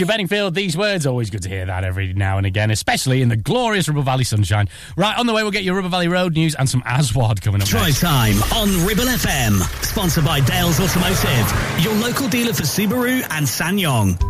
Natasha 0.00 0.12
Bedingfield, 0.16 0.54
these 0.54 0.78
words, 0.78 1.04
always 1.04 1.28
good 1.28 1.42
to 1.42 1.50
hear 1.50 1.66
that 1.66 1.84
every 1.84 2.14
now 2.14 2.38
and 2.38 2.46
again, 2.46 2.70
especially 2.70 3.20
in 3.20 3.28
the 3.28 3.36
glorious 3.36 3.86
Ribble 3.86 4.00
Valley 4.02 4.24
sunshine. 4.24 4.66
Right, 4.96 5.18
on 5.18 5.26
the 5.26 5.34
way, 5.34 5.42
we'll 5.42 5.52
get 5.52 5.62
your 5.62 5.74
Ribble 5.74 5.90
Valley 5.90 6.08
Road 6.08 6.32
news 6.32 6.54
and 6.54 6.66
some 6.66 6.82
Aswad 6.86 7.42
coming 7.42 7.60
up 7.60 7.68
Drive 7.68 7.88
next. 7.88 8.00
time 8.00 8.42
on 8.54 8.86
Ribble 8.86 9.04
FM. 9.04 9.60
Sponsored 9.84 10.24
by 10.24 10.40
Dales 10.40 10.80
Automotive, 10.80 11.84
your 11.84 11.94
local 11.96 12.28
dealer 12.28 12.54
for 12.54 12.62
Subaru 12.62 13.22
and 13.30 13.46
SsangYong. 13.46 14.29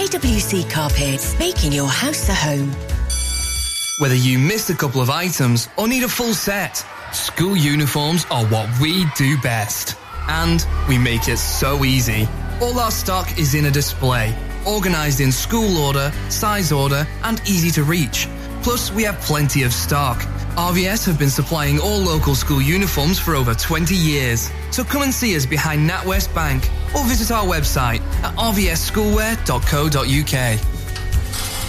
KWC 0.01 0.67
Carpets, 0.67 1.37
making 1.37 1.71
your 1.71 1.87
house 1.87 2.27
a 2.27 2.33
home. 2.33 2.71
Whether 3.99 4.15
you 4.15 4.39
missed 4.39 4.71
a 4.71 4.73
couple 4.73 4.99
of 4.99 5.11
items 5.11 5.69
or 5.77 5.87
need 5.87 6.01
a 6.01 6.09
full 6.09 6.33
set, 6.33 6.83
school 7.13 7.55
uniforms 7.55 8.25
are 8.31 8.43
what 8.47 8.67
we 8.79 9.05
do 9.15 9.39
best. 9.41 9.95
And 10.27 10.65
we 10.89 10.97
make 10.97 11.27
it 11.27 11.37
so 11.37 11.85
easy. 11.85 12.27
All 12.63 12.79
our 12.79 12.89
stock 12.89 13.37
is 13.37 13.53
in 13.53 13.65
a 13.65 13.69
display, 13.69 14.35
organized 14.65 15.21
in 15.21 15.31
school 15.31 15.77
order, 15.77 16.11
size 16.29 16.71
order, 16.71 17.05
and 17.23 17.39
easy 17.41 17.69
to 17.69 17.83
reach. 17.83 18.27
Plus, 18.63 18.91
we 18.91 19.03
have 19.03 19.19
plenty 19.19 19.61
of 19.61 19.71
stock. 19.71 20.17
RVS 20.57 21.05
have 21.05 21.19
been 21.19 21.29
supplying 21.29 21.79
all 21.79 21.99
local 21.99 22.33
school 22.33 22.59
uniforms 22.59 23.19
for 23.19 23.35
over 23.35 23.53
20 23.53 23.93
years. 23.93 24.49
So 24.71 24.83
come 24.83 25.03
and 25.03 25.13
see 25.13 25.35
us 25.35 25.45
behind 25.45 25.87
NatWest 25.87 26.33
Bank 26.33 26.71
or 26.95 27.03
visit 27.05 27.31
our 27.31 27.45
website 27.45 28.01
at 28.23 28.35
rvsschoolwear.co.uk. 28.35 30.70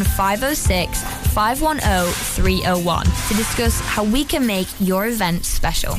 07506 0.00 1.02
510 1.34 2.12
301 2.12 3.04
to 3.04 3.34
discuss 3.34 3.80
how 3.80 4.04
we 4.04 4.24
can 4.24 4.46
make 4.46 4.68
your 4.80 5.06
event 5.06 5.44
special. 5.44 5.94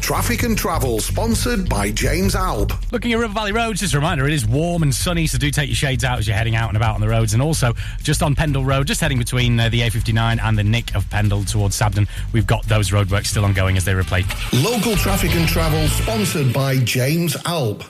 Traffic 0.00 0.42
and 0.42 0.58
Travel, 0.58 1.00
sponsored 1.00 1.66
by 1.66 1.90
James 1.90 2.34
Alb. 2.34 2.74
Looking 2.92 3.14
at 3.14 3.18
Ribble 3.18 3.32
Valley 3.32 3.52
Roads, 3.52 3.80
just 3.80 3.94
a 3.94 3.96
reminder, 3.96 4.26
it 4.26 4.34
is 4.34 4.46
warm 4.46 4.82
and 4.82 4.94
sunny, 4.94 5.26
so 5.26 5.38
do 5.38 5.50
take 5.50 5.68
your 5.68 5.76
shades 5.76 6.04
out 6.04 6.18
as 6.18 6.28
you're 6.28 6.36
heading 6.36 6.56
out 6.56 6.68
and 6.68 6.76
about 6.76 6.94
on 6.94 7.00
the 7.00 7.08
roads. 7.08 7.32
And 7.32 7.42
also, 7.42 7.72
just 8.02 8.22
on 8.22 8.34
Pendle 8.34 8.64
Road, 8.64 8.86
just 8.86 9.00
heading 9.00 9.18
between 9.18 9.58
uh, 9.58 9.70
the 9.70 9.80
A59 9.80 10.42
and 10.42 10.58
the 10.58 10.64
Nick 10.64 10.94
of 10.94 11.08
Pendle 11.08 11.44
towards 11.44 11.78
Sabden, 11.78 12.06
we've 12.34 12.46
got 12.46 12.66
those 12.66 12.90
roadworks 12.90 13.28
still 13.28 13.46
ongoing 13.46 13.78
as 13.78 13.86
they 13.86 13.94
replace. 13.94 14.26
Local 14.52 14.94
Traffic 14.96 15.34
and 15.34 15.48
Travel, 15.48 15.88
sponsored 15.88 16.52
by 16.52 16.76
James 16.80 17.34
Alb. 17.46 17.84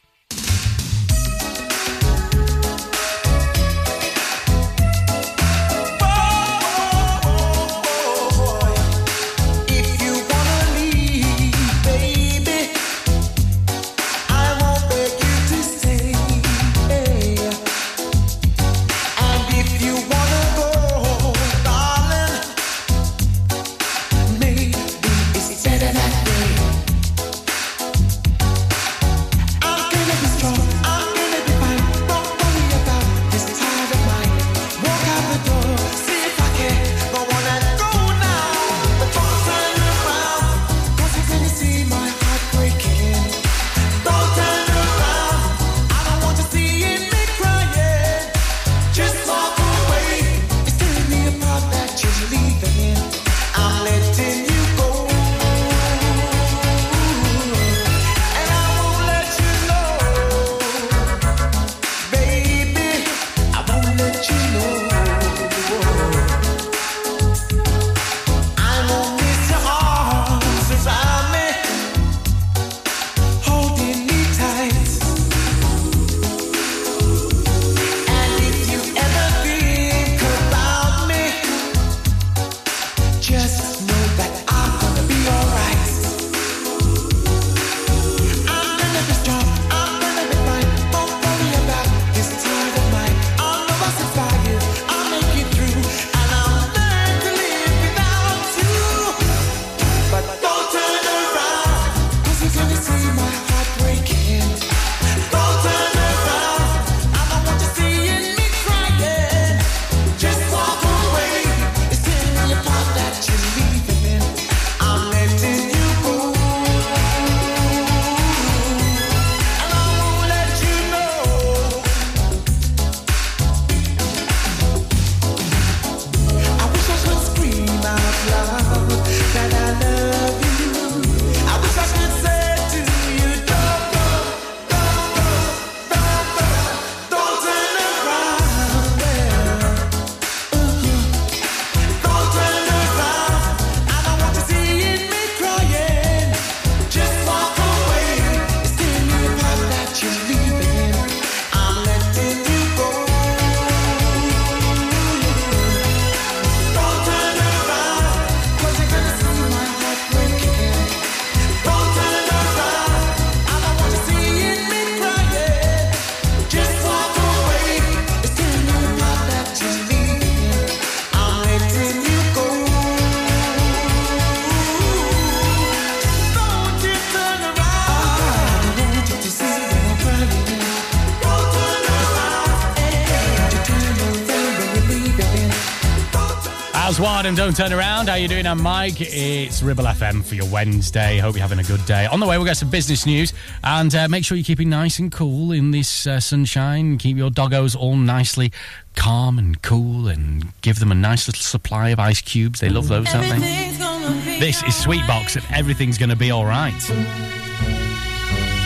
And 187.27 187.37
don't 187.39 187.57
turn 187.57 187.73
around? 187.73 188.11
How 188.11 188.17
you 188.17 188.29
doing? 188.29 188.47
I'm 188.47 188.63
Mike. 188.63 188.97
It's 188.99 189.63
Ribble 189.63 189.85
FM 189.85 190.23
for 190.23 190.35
your 190.35 190.47
Wednesday. 190.51 191.17
Hope 191.17 191.37
you're 191.37 191.43
having 191.43 191.59
a 191.59 191.65
good 191.65 191.83
day. 191.87 192.05
On 192.05 192.21
the 192.21 192.27
way, 192.27 192.37
we'll 192.37 192.47
get 192.47 192.59
some 192.59 192.69
business 192.69 193.07
news 193.07 193.33
and 193.63 193.95
uh, 193.95 194.09
make 194.09 194.27
sure 194.27 194.37
you're 194.37 194.45
keeping 194.45 194.69
nice 194.69 194.99
and 194.99 195.11
cool 195.11 195.51
in 195.51 195.71
this 195.71 196.07
uh, 196.07 196.21
sunshine. 196.21 196.99
Keep 196.99 197.17
your 197.17 197.31
doggos 197.31 197.75
all 197.75 197.97
nicely 197.97 198.53
calm 198.95 199.39
and 199.39 199.63
cool 199.63 200.07
and 200.07 200.53
give 200.61 200.81
them 200.81 200.93
a 200.93 200.95
nice 200.95 201.27
little 201.27 201.43
supply 201.43 201.89
of 201.91 201.99
ice 201.99 202.21
cubes. 202.21 202.61
They 202.61 202.69
love 202.69 202.89
those, 202.89 203.07
don't 203.07 203.23
they? 203.23 203.31
Everything's 203.31 203.79
gonna 203.79 204.11
be 204.25 204.41
This 204.41 204.63
is 204.63 204.75
Sweetbox 204.75 205.37
and 205.37 205.47
everything's 205.57 205.97
going 205.97 206.11
to 206.11 206.17
be 206.17 206.31
all 206.31 206.45
right. 206.45 206.75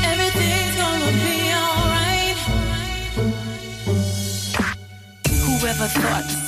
Everything's 0.04 0.76
gonna 0.76 1.12
be 1.12 1.52
alright. 1.54 2.36
Whoever 5.28 5.86
thought 5.86 6.24
the 6.24 6.32
sun 6.32 6.38
would 6.38 6.47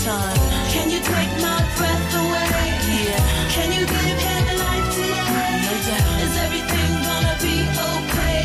Time. 0.00 0.38
Can 0.72 0.90
you 0.90 1.00
take 1.00 1.32
my 1.42 1.60
breath 1.76 2.14
away? 2.22 2.66
Yeah. 2.90 3.20
Can 3.54 3.68
you 3.72 3.86
give 3.86 4.18
him 4.26 4.44
a 4.52 4.56
life 4.64 4.88
today? 4.94 5.62
No 5.66 5.72
doubt. 5.88 6.22
Is 6.24 6.34
everything 6.44 6.90
gonna 7.08 7.36
be 7.40 7.56
okay? 7.90 8.40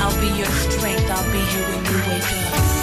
I'll 0.00 0.18
be 0.20 0.30
your 0.38 0.52
strength. 0.64 1.10
I'll 1.10 1.30
be 1.32 1.42
here 1.52 1.66
when 1.68 1.84
you 1.84 1.98
wake 2.08 2.32
up. 2.46 2.78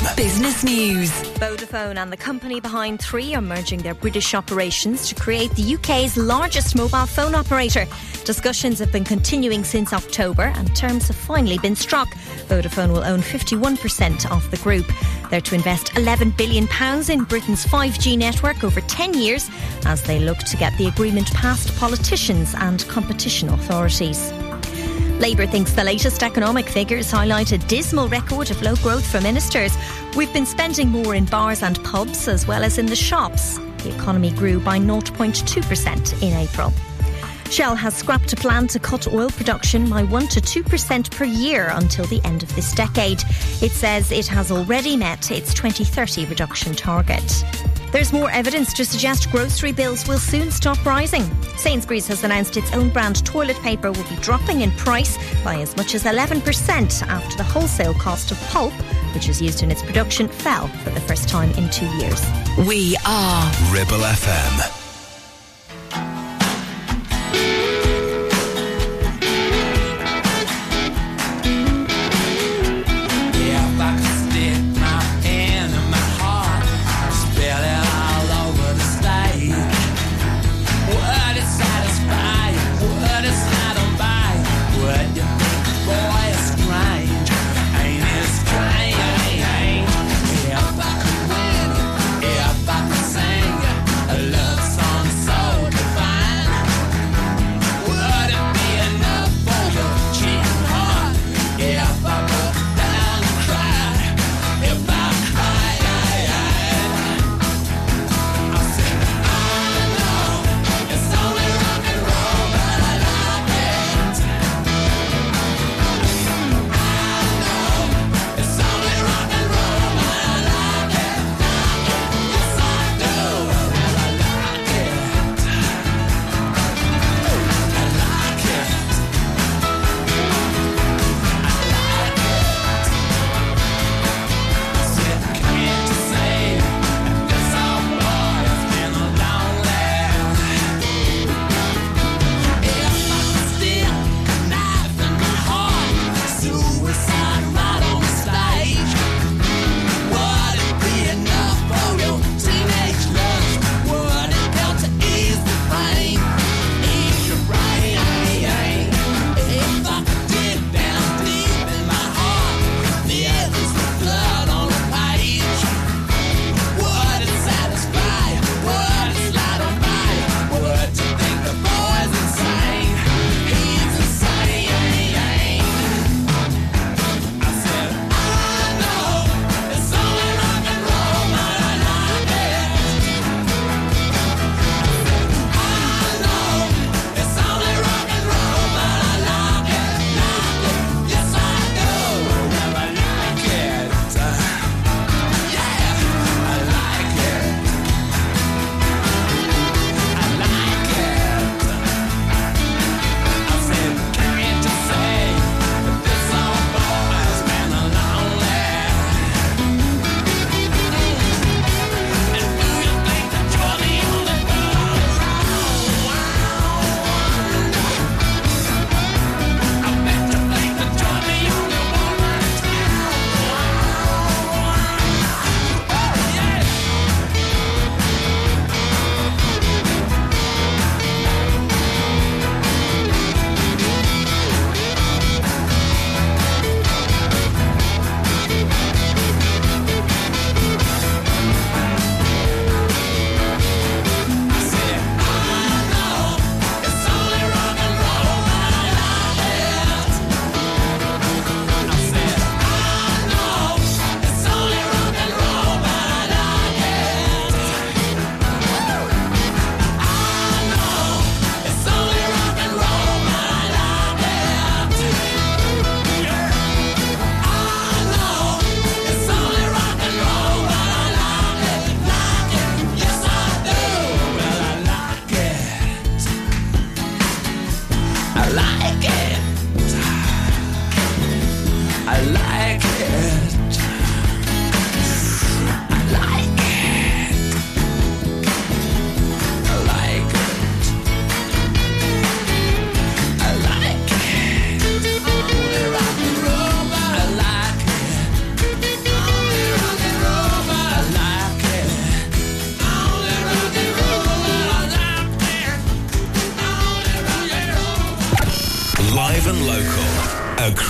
FM. 0.00 0.16
Business 0.16 0.64
News. 0.64 1.10
Vodafone 1.38 1.96
and 1.96 2.12
the 2.12 2.16
company 2.16 2.60
behind 2.60 3.00
Three 3.00 3.34
are 3.34 3.40
merging 3.40 3.80
their 3.80 3.94
British 3.94 4.34
operations 4.34 5.08
to 5.08 5.14
create 5.14 5.50
the 5.52 5.74
UK's 5.74 6.16
largest 6.16 6.76
mobile 6.76 7.06
phone 7.06 7.34
operator. 7.34 7.86
Discussions 8.24 8.78
have 8.78 8.92
been 8.92 9.04
continuing 9.04 9.64
since 9.64 9.92
October 9.92 10.52
and 10.56 10.74
terms 10.74 11.08
have 11.08 11.16
finally 11.16 11.58
been 11.58 11.76
struck. 11.76 12.08
Vodafone 12.48 12.88
will 12.88 13.04
own 13.04 13.20
51% 13.20 14.30
of 14.30 14.50
the 14.50 14.58
group. 14.58 14.86
They're 15.30 15.40
to 15.40 15.54
invest 15.54 15.88
£11 15.94 16.36
billion 16.36 16.64
in 17.10 17.24
Britain's 17.24 17.66
5G 17.66 18.18
network 18.18 18.64
over 18.64 18.80
10 18.80 19.14
years 19.14 19.48
as 19.84 20.02
they 20.02 20.18
look 20.18 20.38
to 20.38 20.56
get 20.56 20.76
the 20.78 20.86
agreement 20.86 21.32
past 21.32 21.76
politicians 21.78 22.54
and 22.56 22.86
competition 22.88 23.48
authorities. 23.48 24.32
Labour 25.20 25.46
thinks 25.46 25.72
the 25.72 25.84
latest 25.84 26.22
economic 26.22 26.66
figures 26.66 27.10
highlight 27.10 27.52
a 27.52 27.58
dismal 27.58 28.08
record 28.08 28.50
of 28.50 28.62
low 28.62 28.74
growth 28.76 29.06
for 29.06 29.20
ministers. 29.20 29.76
We've 30.16 30.32
been 30.32 30.46
spending 30.46 30.88
more 30.88 31.14
in 31.14 31.26
bars 31.26 31.62
and 31.62 31.82
pubs 31.84 32.26
as 32.26 32.46
well 32.46 32.64
as 32.64 32.78
in 32.78 32.86
the 32.86 32.96
shops. 32.96 33.58
The 33.82 33.94
economy 33.94 34.30
grew 34.30 34.60
by 34.60 34.78
0.2% 34.78 36.22
in 36.22 36.32
April. 36.32 36.72
Shell 37.50 37.74
has 37.74 37.96
scrapped 37.96 38.32
a 38.32 38.36
plan 38.36 38.68
to 38.68 38.78
cut 38.78 39.12
oil 39.12 39.28
production 39.28 39.90
by 39.90 40.04
1 40.04 40.28
to 40.28 40.40
2% 40.40 41.10
per 41.10 41.24
year 41.24 41.70
until 41.72 42.04
the 42.04 42.20
end 42.24 42.44
of 42.44 42.54
this 42.54 42.72
decade. 42.72 43.20
It 43.60 43.72
says 43.72 44.12
it 44.12 44.28
has 44.28 44.52
already 44.52 44.96
met 44.96 45.32
its 45.32 45.52
2030 45.52 46.26
reduction 46.26 46.76
target. 46.76 47.44
There's 47.90 48.12
more 48.12 48.30
evidence 48.30 48.72
to 48.74 48.84
suggest 48.84 49.32
grocery 49.32 49.72
bills 49.72 50.06
will 50.06 50.20
soon 50.20 50.52
stop 50.52 50.86
rising. 50.86 51.28
Sainsbury's 51.56 52.06
has 52.06 52.22
announced 52.22 52.56
its 52.56 52.72
own 52.72 52.88
brand 52.90 53.26
toilet 53.26 53.56
paper 53.62 53.90
will 53.90 54.08
be 54.08 54.16
dropping 54.20 54.60
in 54.60 54.70
price 54.72 55.18
by 55.42 55.56
as 55.56 55.76
much 55.76 55.96
as 55.96 56.04
11% 56.04 57.02
after 57.08 57.36
the 57.36 57.42
wholesale 57.42 57.94
cost 57.94 58.30
of 58.30 58.40
pulp, 58.42 58.72
which 59.12 59.28
is 59.28 59.42
used 59.42 59.64
in 59.64 59.72
its 59.72 59.82
production, 59.82 60.28
fell 60.28 60.68
for 60.68 60.90
the 60.90 61.00
first 61.00 61.28
time 61.28 61.50
in 61.54 61.68
two 61.70 61.88
years. 61.96 62.24
We 62.68 62.96
are 63.04 63.52
Ribble 63.72 63.98
FM. 63.98 64.79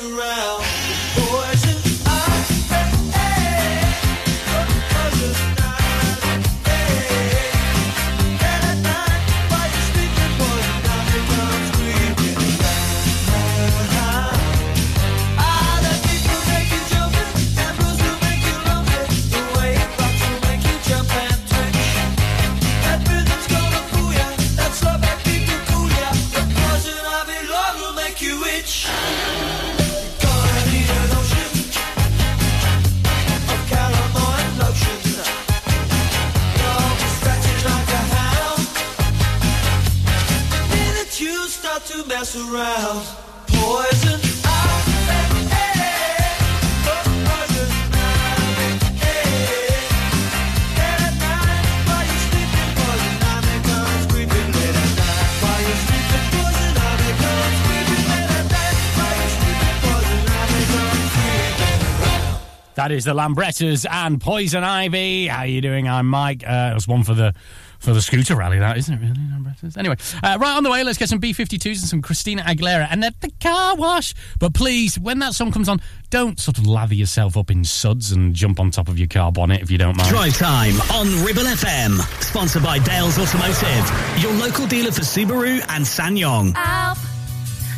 around, 0.00 0.87
That 62.88 62.94
is 62.94 63.04
the 63.04 63.12
Lambrettas 63.12 63.84
and 63.84 64.18
Poison 64.18 64.64
Ivy. 64.64 65.26
How 65.26 65.40
are 65.40 65.46
you 65.46 65.60
doing? 65.60 65.86
I'm 65.86 66.06
Mike. 66.06 66.42
Uh, 66.42 66.70
it 66.70 66.74
was 66.74 66.88
one 66.88 67.04
for 67.04 67.12
the 67.12 67.34
for 67.80 67.92
the 67.92 68.00
scooter 68.00 68.34
rally, 68.34 68.60
that 68.60 68.78
isn't 68.78 68.94
it? 68.94 68.98
Really, 68.98 69.20
Lambrettas. 69.30 69.76
Anyway, 69.76 69.96
uh, 70.22 70.38
right 70.40 70.56
on 70.56 70.62
the 70.62 70.70
way. 70.70 70.82
Let's 70.82 70.96
get 70.96 71.10
some 71.10 71.20
B52s 71.20 71.66
and 71.66 71.76
some 71.80 72.00
Christina 72.00 72.40
Aguilera 72.44 72.88
and 72.90 73.04
at 73.04 73.20
the 73.20 73.30
car 73.42 73.76
wash. 73.76 74.14
But 74.38 74.54
please, 74.54 74.98
when 74.98 75.18
that 75.18 75.34
song 75.34 75.52
comes 75.52 75.68
on, 75.68 75.82
don't 76.08 76.40
sort 76.40 76.56
of 76.56 76.66
lather 76.66 76.94
yourself 76.94 77.36
up 77.36 77.50
in 77.50 77.62
suds 77.62 78.10
and 78.10 78.32
jump 78.32 78.58
on 78.58 78.70
top 78.70 78.88
of 78.88 78.98
your 78.98 79.08
car 79.08 79.32
bonnet 79.32 79.60
if 79.60 79.70
you 79.70 79.76
don't 79.76 79.94
mind. 79.94 80.08
Drive 80.08 80.38
time 80.38 80.80
on 80.92 81.08
Ribble 81.26 81.42
FM. 81.42 82.00
Sponsored 82.22 82.62
by 82.62 82.78
Dales 82.78 83.18
Automotive, 83.18 84.22
your 84.22 84.32
local 84.32 84.66
dealer 84.66 84.92
for 84.92 85.02
Subaru 85.02 85.62
and 85.68 85.84
SsangYong. 85.84 86.56
Help. 86.56 86.96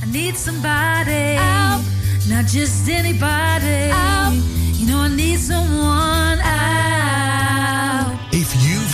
I 0.03 0.13
need 0.13 0.37
somebody. 0.37 1.35
Help. 1.35 1.83
Not 2.29 2.47
just 2.47 2.89
anybody. 2.89 3.91
Help. 3.91 4.70
You 4.81 4.87
know, 4.87 5.01
I 5.01 5.09
need 5.09 5.39
someone. 5.39 6.39
Help. 6.39 6.90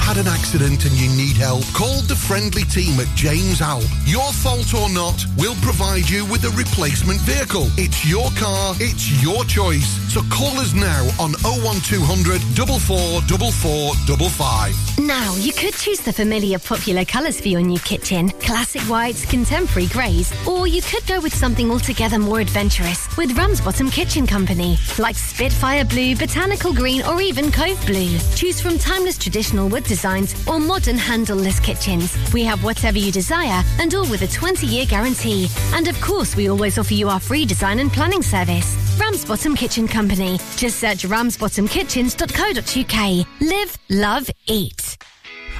Had 0.07 0.19
an 0.19 0.28
accident 0.28 0.85
and 0.85 0.95
you 0.95 1.09
need 1.16 1.37
help, 1.37 1.65
call 1.74 2.01
the 2.03 2.15
friendly 2.15 2.62
team 2.62 3.01
at 3.01 3.09
James 3.16 3.61
Alp. 3.61 3.83
Your 4.05 4.33
fault 4.33 4.73
or 4.73 4.89
not, 4.89 5.27
we'll 5.37 5.57
provide 5.57 6.09
you 6.09 6.24
with 6.27 6.45
a 6.45 6.51
replacement 6.51 7.19
vehicle. 7.23 7.66
It's 7.77 8.07
your 8.09 8.31
car, 8.39 8.77
it's 8.78 9.11
your 9.20 9.45
choice. 9.47 9.99
So 10.15 10.23
call 10.31 10.61
us 10.62 10.74
now 10.74 11.03
on 11.19 11.33
01200 11.43 12.41
444455. 12.55 15.01
Now, 15.01 15.35
you 15.35 15.53
could 15.53 15.74
choose 15.74 15.99
the 15.99 16.12
familiar 16.12 16.61
popular 16.61 17.05
colours 17.05 17.41
for 17.41 17.49
your 17.49 17.61
new 17.61 17.81
kitchen 17.81 18.31
classic 18.31 18.83
whites, 18.83 19.24
contemporary 19.27 19.89
greys, 19.89 20.33
or 20.47 20.69
you 20.69 20.83
could 20.83 21.05
go 21.09 21.19
with 21.20 21.35
something 21.35 21.69
altogether 21.69 22.20
more 22.20 22.39
adventurous 22.39 23.09
with 23.16 23.37
Ramsbottom 23.37 23.91
Kitchen 23.91 24.24
Company, 24.24 24.78
like 25.01 25.16
Spitfire 25.16 25.85
Blue, 25.85 26.15
Botanical 26.15 26.73
Green, 26.73 27.03
or 27.03 27.20
even 27.20 27.51
Cove 27.51 27.85
Blue. 27.87 28.16
Choose 28.37 28.61
from 28.61 28.78
timeless 28.78 29.19
traditional 29.19 29.69
wood 29.69 29.85
designs 29.97 30.36
or 30.47 30.60
modern 30.60 30.98
handleless 30.98 31.59
kitchens. 31.59 32.14
We 32.35 32.44
have 32.44 32.62
whatever 32.62 32.98
you 32.98 33.10
desire 33.10 33.62
and 33.81 33.94
all 33.94 34.06
with 34.10 34.20
a 34.20 34.28
20 34.28 34.66
year 34.66 34.85
guarantee. 34.85 35.48
And 35.73 35.89
of 35.89 35.98
course, 36.02 36.36
we 36.36 36.51
always 36.51 36.77
offer 36.78 36.93
you 36.93 37.09
our 37.09 37.18
free 37.18 37.47
design 37.47 37.78
and 37.78 37.90
planning 37.90 38.20
service. 38.23 38.77
Ramsbottom 39.01 39.56
Kitchen 39.56 39.89
Company. 39.89 40.39
Just 40.56 40.81
search 40.81 41.05
ramsbottomkitchens.co.uk. 41.05 43.27
Live, 43.40 43.78
love, 43.89 44.28
eat. 44.47 44.98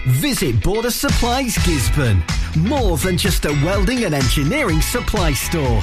Visit 0.07 0.63
Border 0.63 0.91
Supplies 0.91 1.57
Gisburn. 1.57 2.23
More 2.57 2.99
than 2.99 3.17
just 3.17 3.47
a 3.47 3.53
welding 3.65 4.05
and 4.05 4.15
engineering 4.15 4.83
supply 4.83 5.33
store. 5.33 5.83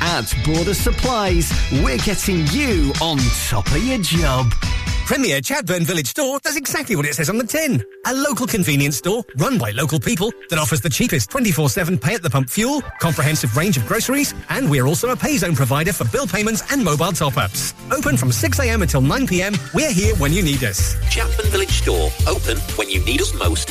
at 0.00 0.32
Border 0.44 0.74
Supplies, 0.74 1.52
we're 1.84 1.98
getting 1.98 2.46
you 2.48 2.92
on 3.00 3.18
top 3.48 3.66
of 3.68 3.82
your 3.84 3.98
job. 3.98 4.52
Premier 5.06 5.40
Chatburn 5.40 5.82
Village 5.82 6.06
Store 6.06 6.38
does 6.38 6.56
exactly 6.56 6.94
what 6.94 7.04
it 7.04 7.14
says 7.14 7.28
on 7.28 7.36
the 7.36 7.44
tin. 7.44 7.82
A 8.06 8.14
local 8.14 8.46
convenience 8.46 8.96
store 8.96 9.24
run 9.38 9.58
by 9.58 9.72
local 9.72 9.98
people 9.98 10.32
that 10.50 10.58
offers 10.58 10.80
the 10.80 10.88
cheapest 10.88 11.30
24-7 11.30 12.00
pay 12.00 12.14
at 12.14 12.22
the 12.22 12.30
pump 12.30 12.48
fuel, 12.48 12.80
comprehensive 13.00 13.56
range 13.56 13.76
of 13.76 13.84
groceries, 13.86 14.34
and 14.50 14.70
we're 14.70 14.86
also 14.86 15.08
a 15.08 15.16
pay 15.16 15.36
zone 15.36 15.56
provider 15.56 15.92
for 15.92 16.04
bill 16.12 16.28
payments 16.28 16.62
and 16.72 16.84
mobile 16.84 17.10
top-ups. 17.10 17.74
Open 17.90 18.16
from 18.16 18.30
6am 18.30 18.82
until 18.82 19.02
9pm, 19.02 19.74
we're 19.74 19.92
here 19.92 20.14
when 20.16 20.32
you 20.32 20.42
need 20.42 20.62
us. 20.62 20.94
Chatburn 21.06 21.50
Village 21.50 21.82
Store, 21.82 22.10
open 22.28 22.56
when 22.76 22.88
you 22.88 23.04
need 23.04 23.20
us 23.20 23.34
most. 23.34 23.70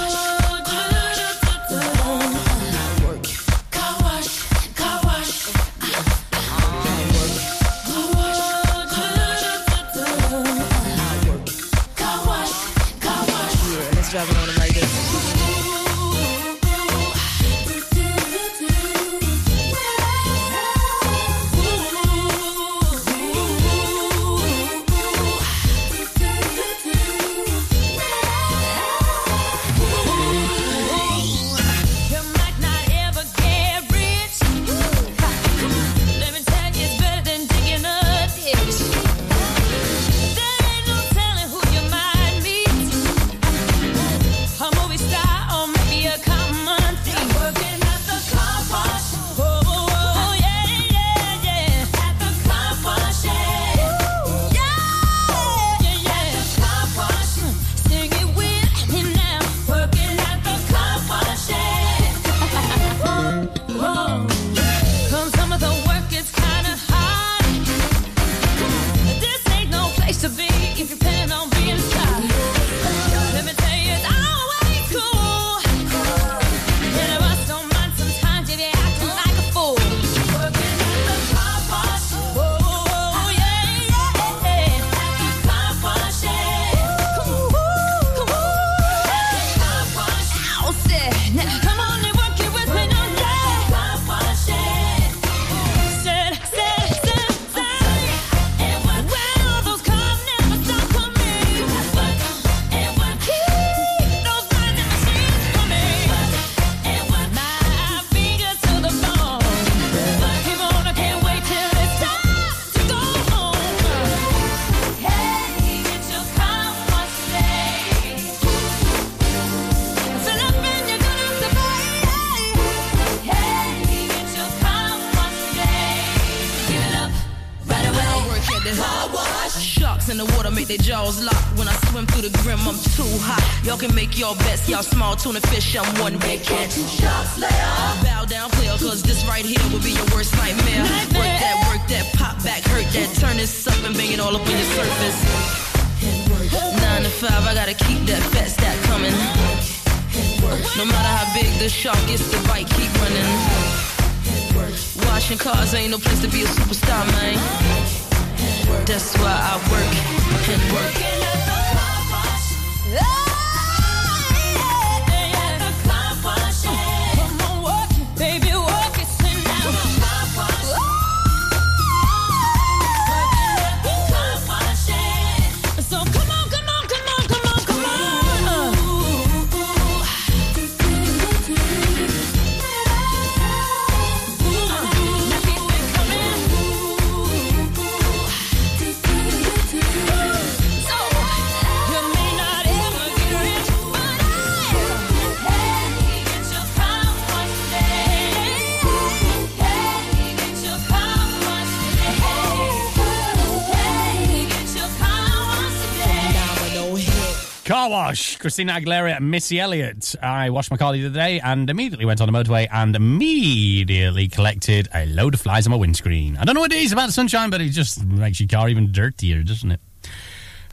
Christina 208.01 208.73
Aguilera, 208.73 209.19
Missy 209.19 209.59
Elliott. 209.59 210.15
I 210.21 210.49
washed 210.49 210.71
my 210.71 210.77
car 210.77 210.91
the 210.93 211.05
other 211.05 211.13
day 211.13 211.39
and 211.39 211.69
immediately 211.69 212.05
went 212.05 212.19
on 212.19 212.31
the 212.31 212.37
motorway 212.37 212.67
and 212.71 212.95
immediately 212.95 214.27
collected 214.27 214.89
a 214.93 215.05
load 215.05 215.35
of 215.35 215.41
flies 215.41 215.67
on 215.67 215.71
my 215.71 215.77
windscreen. 215.77 216.35
I 216.37 216.43
don't 216.43 216.55
know 216.55 216.61
what 216.61 216.71
it 216.71 216.81
is 216.81 216.91
about 216.91 217.11
sunshine, 217.11 217.51
but 217.51 217.61
it 217.61 217.69
just 217.69 218.03
makes 218.03 218.39
your 218.39 218.49
car 218.49 218.69
even 218.69 218.91
dirtier, 218.91 219.43
doesn't 219.43 219.71
it? 219.71 219.79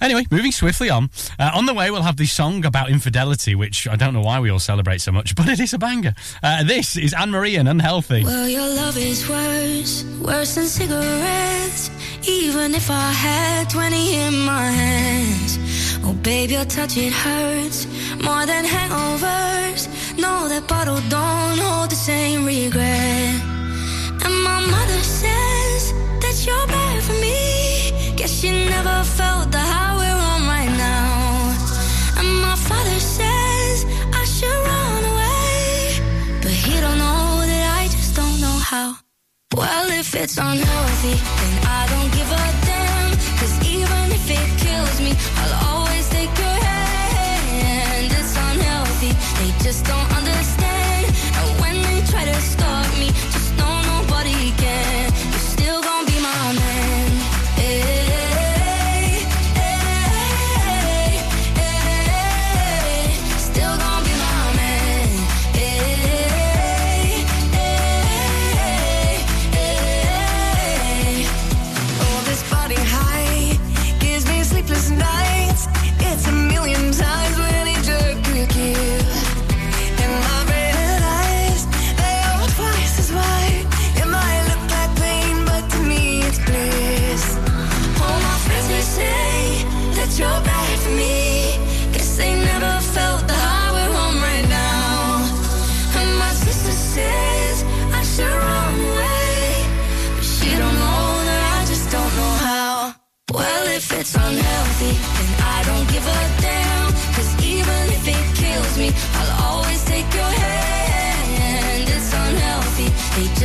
Anyway, 0.00 0.24
moving 0.30 0.52
swiftly 0.52 0.88
on. 0.88 1.10
Uh, 1.38 1.50
on 1.54 1.66
the 1.66 1.74
way, 1.74 1.90
we'll 1.90 2.02
have 2.02 2.16
the 2.16 2.26
song 2.26 2.64
about 2.64 2.88
infidelity, 2.88 3.54
which 3.54 3.86
I 3.86 3.96
don't 3.96 4.14
know 4.14 4.22
why 4.22 4.40
we 4.40 4.48
all 4.48 4.58
celebrate 4.58 5.00
so 5.00 5.12
much, 5.12 5.34
but 5.36 5.48
it 5.48 5.60
is 5.60 5.74
a 5.74 5.78
banger. 5.78 6.14
Uh, 6.42 6.64
this 6.64 6.96
is 6.96 7.12
Anne 7.12 7.30
Marie 7.30 7.56
and 7.56 7.68
Unhealthy. 7.68 8.24
Well, 8.24 8.48
your 8.48 8.68
love 8.68 8.96
is 8.96 9.28
worse, 9.28 10.04
worse 10.20 10.54
than 10.54 10.64
cigarettes, 10.64 11.90
even 12.26 12.74
if 12.74 12.90
I 12.90 13.12
had 13.12 13.68
20 13.68 14.14
in 14.14 14.38
my 14.40 14.70
hands. 14.70 15.58
Oh, 16.08 16.14
babe, 16.22 16.50
your 16.50 16.64
touch, 16.64 16.96
it 16.96 17.12
hurts 17.12 17.86
more 18.24 18.46
than 18.46 18.64
hangovers. 18.64 19.82
No, 20.16 20.48
that 20.48 20.64
bottle 20.66 21.00
don't 21.10 21.58
hold 21.58 21.90
the 21.90 22.00
same 22.10 22.46
regret. 22.46 23.34
And 24.24 24.34
my 24.48 24.60
mother 24.74 25.00
says 25.20 25.92
that 26.22 26.36
you're 26.46 26.66
bad 26.66 27.02
for 27.02 27.12
me. 27.26 27.92
Guess 28.16 28.40
she 28.40 28.48
never 28.50 29.04
felt 29.18 29.52
the 29.52 29.60
high 29.72 29.94
we're 30.00 30.22
on 30.32 30.40
right 30.54 30.72
now. 30.88 31.12
And 32.18 32.28
my 32.46 32.56
father 32.56 32.98
says 33.16 33.76
I 34.20 34.24
should 34.34 34.60
run 34.70 35.02
away. 35.12 36.40
But 36.40 36.52
he 36.52 36.74
don't 36.80 36.98
know 37.04 37.44
that 37.50 37.64
I 37.80 37.84
just 37.84 38.16
don't 38.16 38.40
know 38.40 38.58
how. 38.70 38.96
Well, 39.54 39.90
if 39.90 40.14
it's 40.14 40.38
unhealthy, 40.38 41.16
then 41.38 41.54
I 41.78 41.80
don't 41.92 42.10
give 42.16 42.30
a 42.32 42.67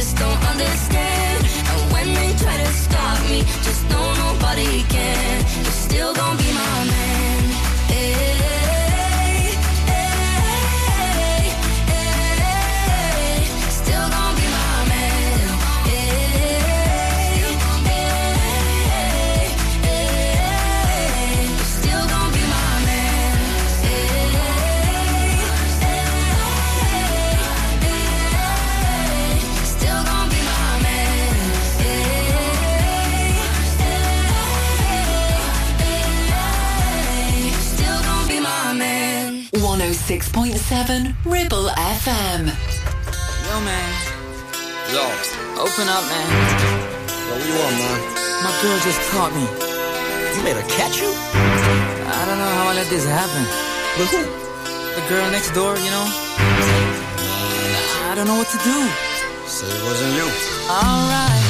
just 0.03 0.17
don't 0.17 0.43
understand. 0.45 1.45
And 1.71 1.93
when 1.93 2.07
they 2.13 2.35
try 2.35 2.57
to 2.57 2.73
stop 2.73 3.17
me, 3.29 3.39
just 3.63 3.89
know 3.89 4.05
nobody 4.25 4.83
can. 4.89 5.45
You're 5.63 5.79
still 5.87 6.13
gonna 6.13 6.42
106.7 40.03 41.15
Ribble 41.23 41.69
FM. 41.79 42.43
Yo, 42.43 43.55
man. 43.63 43.89
Yo. 44.91 44.99
Open 45.55 45.87
up, 45.87 46.03
man. 46.11 46.27
Yo, 46.59 47.31
what 47.31 47.39
you 47.47 47.55
want, 47.55 47.71
man? 47.79 47.99
My 48.43 48.51
girl 48.61 48.77
just 48.83 48.99
caught 49.11 49.31
me. 49.31 49.47
You 50.35 50.43
made 50.43 50.59
her 50.59 50.67
catch 50.67 50.99
you? 50.99 51.07
I 51.07 52.25
don't 52.27 52.37
know 52.37 52.51
how 52.51 52.71
I 52.71 52.75
let 52.75 52.87
this 52.89 53.07
happen. 53.07 53.47
With 53.97 54.11
who? 54.11 54.23
The 54.99 55.07
girl 55.07 55.31
next 55.31 55.51
door, 55.53 55.77
you 55.77 55.89
know? 55.89 56.05
I 58.03 58.13
don't 58.13 58.27
know 58.27 58.35
what 58.35 58.49
to 58.49 58.57
do. 58.57 58.75
Say 59.47 59.67
it 59.67 59.83
wasn't 59.85 60.15
you. 60.19 60.27
Alright. 60.67 61.42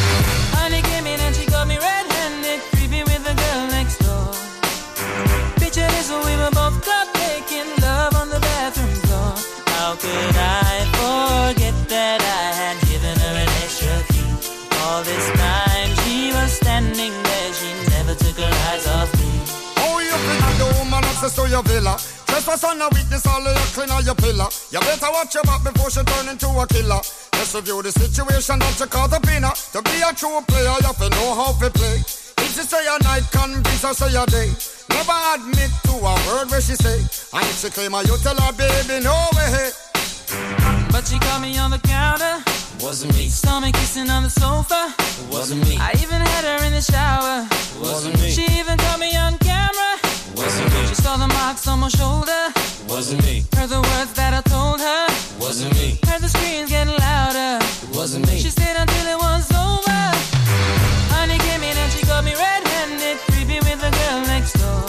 Woman 21.34 21.34
access 21.34 21.36
to 21.36 21.50
your 21.50 21.64
villa? 21.64 21.98
Trespass 22.26 22.64
on 22.64 22.82
a 22.82 22.90
weakness, 22.90 23.26
all 23.28 23.46
of 23.46 23.54
your 23.54 23.70
clean 23.74 23.90
on 23.92 24.06
your 24.06 24.16
pillar. 24.16 24.48
You 24.72 24.80
better 24.80 25.12
watch 25.12 25.34
your 25.34 25.44
back 25.44 25.64
before 25.64 25.90
she 25.90 26.04
turn 26.04 26.30
into 26.30 26.48
a 26.48 26.66
killer. 26.68 27.02
Let's 27.34 27.54
review 27.56 27.82
the 27.82 27.92
situation 27.92 28.60
that 28.60 28.80
you 28.80 28.88
call 28.88 29.08
the 29.08 29.20
winner. 29.26 29.54
To 29.74 29.82
be 29.82 30.02
a 30.02 30.14
true 30.14 30.42
player, 30.48 30.74
you 30.80 30.88
have 30.88 30.98
to 30.98 31.10
know 31.10 31.36
how 31.36 31.54
to 31.54 31.70
play. 31.70 31.98
If 32.44 32.52
she 32.56 32.64
say 32.66 32.84
a 32.86 32.98
night, 33.04 33.26
convince 33.32 33.84
her 33.84 33.94
say 33.94 34.16
a 34.16 34.26
day. 34.26 34.50
Never 34.90 35.18
admit 35.36 35.72
to 35.90 35.94
a 35.94 36.14
word 36.28 36.50
where 36.50 36.62
she 36.62 36.76
say. 36.76 37.00
And 37.34 37.46
if 37.46 37.62
she 37.62 37.70
claim 37.70 37.94
her, 37.94 38.04
you 38.04 38.18
tell 38.22 38.38
her, 38.38 38.54
baby, 38.54 39.04
no 39.04 39.16
way. 39.38 39.72
But 40.92 41.06
she 41.06 41.20
caught 41.20 41.42
me 41.42 41.58
on 41.58 41.72
the 41.72 41.80
counter. 41.80 42.42
Wasn't 42.82 43.14
me. 43.16 43.30
Saw 43.30 43.60
me 43.60 43.72
kissing 43.72 44.10
on 44.10 44.24
the 44.24 44.30
sofa. 44.30 44.94
Wasn't 45.32 45.62
me. 45.70 45.78
I 45.80 45.94
even 46.02 46.20
had 46.20 46.44
her 46.44 46.66
in 46.66 46.74
the 46.74 46.82
shower. 46.82 47.48
Wasn't 47.80 48.20
me. 48.22 48.30
She 48.30 48.44
even 48.60 48.78
caught 48.78 49.00
me 49.00 49.16
on 49.16 49.38
saw 51.04 51.18
the 51.18 51.28
marks 51.28 51.68
on 51.68 51.80
my 51.82 51.90
shoulder. 51.90 52.42
Wasn't 52.88 53.22
me. 53.28 53.44
Heard 53.56 53.70
the 53.76 53.82
words 53.92 54.14
that 54.20 54.32
I 54.40 54.42
told 54.56 54.80
her. 54.80 55.04
Wasn't 55.38 55.74
me. 55.76 56.00
Heard 56.08 56.22
the 56.22 56.30
screams 56.30 56.70
getting 56.72 56.96
louder. 56.96 57.60
Wasn't 57.92 58.26
me. 58.30 58.40
She 58.40 58.50
stayed 58.50 58.78
until 58.84 59.06
it 59.14 59.20
was 59.28 59.44
over. 59.52 60.04
Honey 61.16 61.40
came 61.48 61.64
in 61.70 61.76
and 61.84 61.92
she 61.92 62.02
got 62.08 62.24
me 62.24 62.34
red-handed, 62.46 63.18
creepy 63.28 63.60
with 63.68 63.80
the 63.84 63.92
girl 64.00 64.20
next 64.32 64.54
door. 64.64 64.84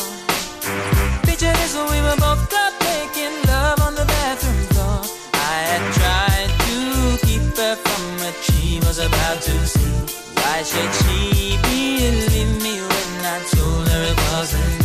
Picture 1.26 1.54
this, 1.58 1.74
when 1.74 1.86
we 1.94 2.00
were 2.06 2.18
both 2.24 2.42
caught 2.52 2.74
making 2.90 3.34
love 3.50 3.78
on 3.86 3.92
the 4.00 4.06
bathroom 4.14 4.62
floor. 4.70 4.98
I 5.34 5.56
had 5.70 5.84
tried 5.98 6.50
to 6.66 6.78
keep 7.26 7.44
her 7.58 7.74
from 7.84 8.04
what 8.22 8.36
she 8.46 8.78
was 8.86 8.98
about 9.02 9.38
to 9.48 9.54
see. 9.66 9.94
Why 10.38 10.62
should 10.62 10.92
she 11.02 11.58
believe 11.66 12.54
me 12.62 12.74
when 12.92 13.10
I 13.34 13.38
told 13.50 13.88
her 13.90 14.02
it 14.12 14.18
wasn't 14.30 14.83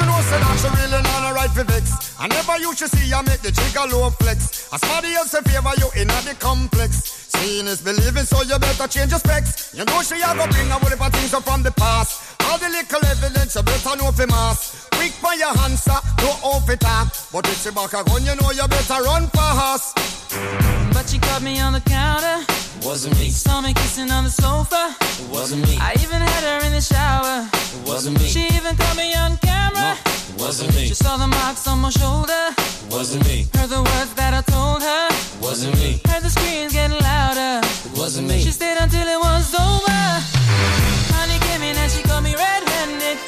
me? 0.00 0.06
Make 0.06 0.08
sure 0.08 0.12
know 0.12 0.22
say 0.22 0.38
that 0.38 0.58
she 0.58 0.68
really 0.68 1.02
not 1.02 1.30
a 1.30 1.34
right 1.34 1.50
for 1.50 1.64
vex. 1.64 2.09
I 2.20 2.28
never 2.28 2.58
you 2.60 2.74
to 2.74 2.86
see 2.86 3.14
I 3.14 3.22
make 3.22 3.40
the 3.40 3.50
trigger 3.50 3.88
low 3.88 4.10
flex. 4.10 4.68
As 4.74 4.80
somebody 4.84 5.14
else 5.14 5.32
in 5.32 5.42
favor 5.42 5.72
you 5.80 5.88
in 5.96 6.08
the 6.08 6.36
complex. 6.38 7.32
Seeing 7.32 7.64
is 7.66 7.80
believing, 7.80 8.28
so 8.28 8.42
you 8.42 8.58
better 8.58 8.86
change 8.86 9.08
your 9.08 9.20
specs. 9.20 9.72
You 9.72 9.86
know 9.86 10.02
she 10.02 10.20
have 10.20 10.36
a 10.36 10.44
bring 10.52 10.68
a 10.68 10.76
whole 10.76 10.90
heap 10.90 11.00
of 11.00 11.10
things 11.16 11.32
up 11.32 11.44
from 11.44 11.62
the 11.62 11.72
past. 11.72 12.36
All 12.44 12.58
the 12.58 12.68
little 12.68 13.00
evidence 13.08 13.56
you 13.56 13.62
better 13.62 13.96
know 13.96 14.12
for 14.12 14.26
mass. 14.26 14.86
Quick 14.92 15.12
for 15.16 15.32
your 15.32 15.56
answer, 15.64 15.96
no 16.20 16.28
off 16.44 16.68
it 16.68 16.80
talk. 16.80 17.08
But 17.32 17.48
if 17.48 17.64
she 17.64 17.70
back 17.72 17.96
a 17.96 18.04
gun, 18.04 18.20
you 18.20 18.36
know 18.36 18.52
you 18.52 18.68
better 18.68 19.00
run 19.00 19.24
fast. 19.32 19.96
But 20.92 21.08
she 21.08 21.18
caught 21.18 21.40
me 21.40 21.58
on 21.58 21.72
the 21.72 21.80
counter. 21.80 22.44
Wasn't 22.84 23.16
me. 23.16 23.30
Saw 23.30 23.62
me 23.62 23.72
kissing 23.72 24.10
on 24.10 24.24
the 24.24 24.30
sofa. 24.30 24.92
It 25.00 25.30
Wasn't 25.32 25.64
me. 25.64 25.78
I 25.80 25.96
even 25.96 26.20
had 26.20 26.44
her 26.44 26.66
in 26.66 26.72
the 26.72 26.84
shower. 26.84 27.48
It 27.48 27.88
wasn't 27.88 28.20
me. 28.20 28.28
She 28.28 28.44
even 28.52 28.76
caught 28.76 28.96
me 28.98 29.14
on 29.14 29.38
camera. 29.38 29.96
Wasn't 30.38 30.74
me. 30.74 30.86
She 30.86 30.94
saw 30.94 31.16
the 31.16 31.26
marks 31.26 31.66
on 31.66 31.78
my 31.80 31.90
shoulder. 31.90 32.54
Wasn't 32.90 33.24
me. 33.26 33.46
Heard 33.54 33.70
the 33.70 33.82
words 33.82 34.12
that 34.14 34.34
I 34.34 34.42
told 34.42 34.82
her. 34.82 35.08
Wasn't 35.40 35.74
me. 35.76 36.00
Heard 36.08 36.22
the 36.22 36.30
screams 36.30 36.72
getting 36.72 36.98
louder. 36.98 37.66
Wasn't 37.96 38.26
me. 38.28 38.40
She 38.42 38.50
stayed 38.50 38.78
until 38.78 39.06
it 39.06 39.18
was 39.18 39.54
over. 39.54 40.00
Honey 41.14 41.38
came 41.46 41.62
in 41.62 41.76
and 41.76 41.90
she 41.90 42.02
caught 42.02 42.22
me 42.22 42.34
red-handed, 42.34 43.18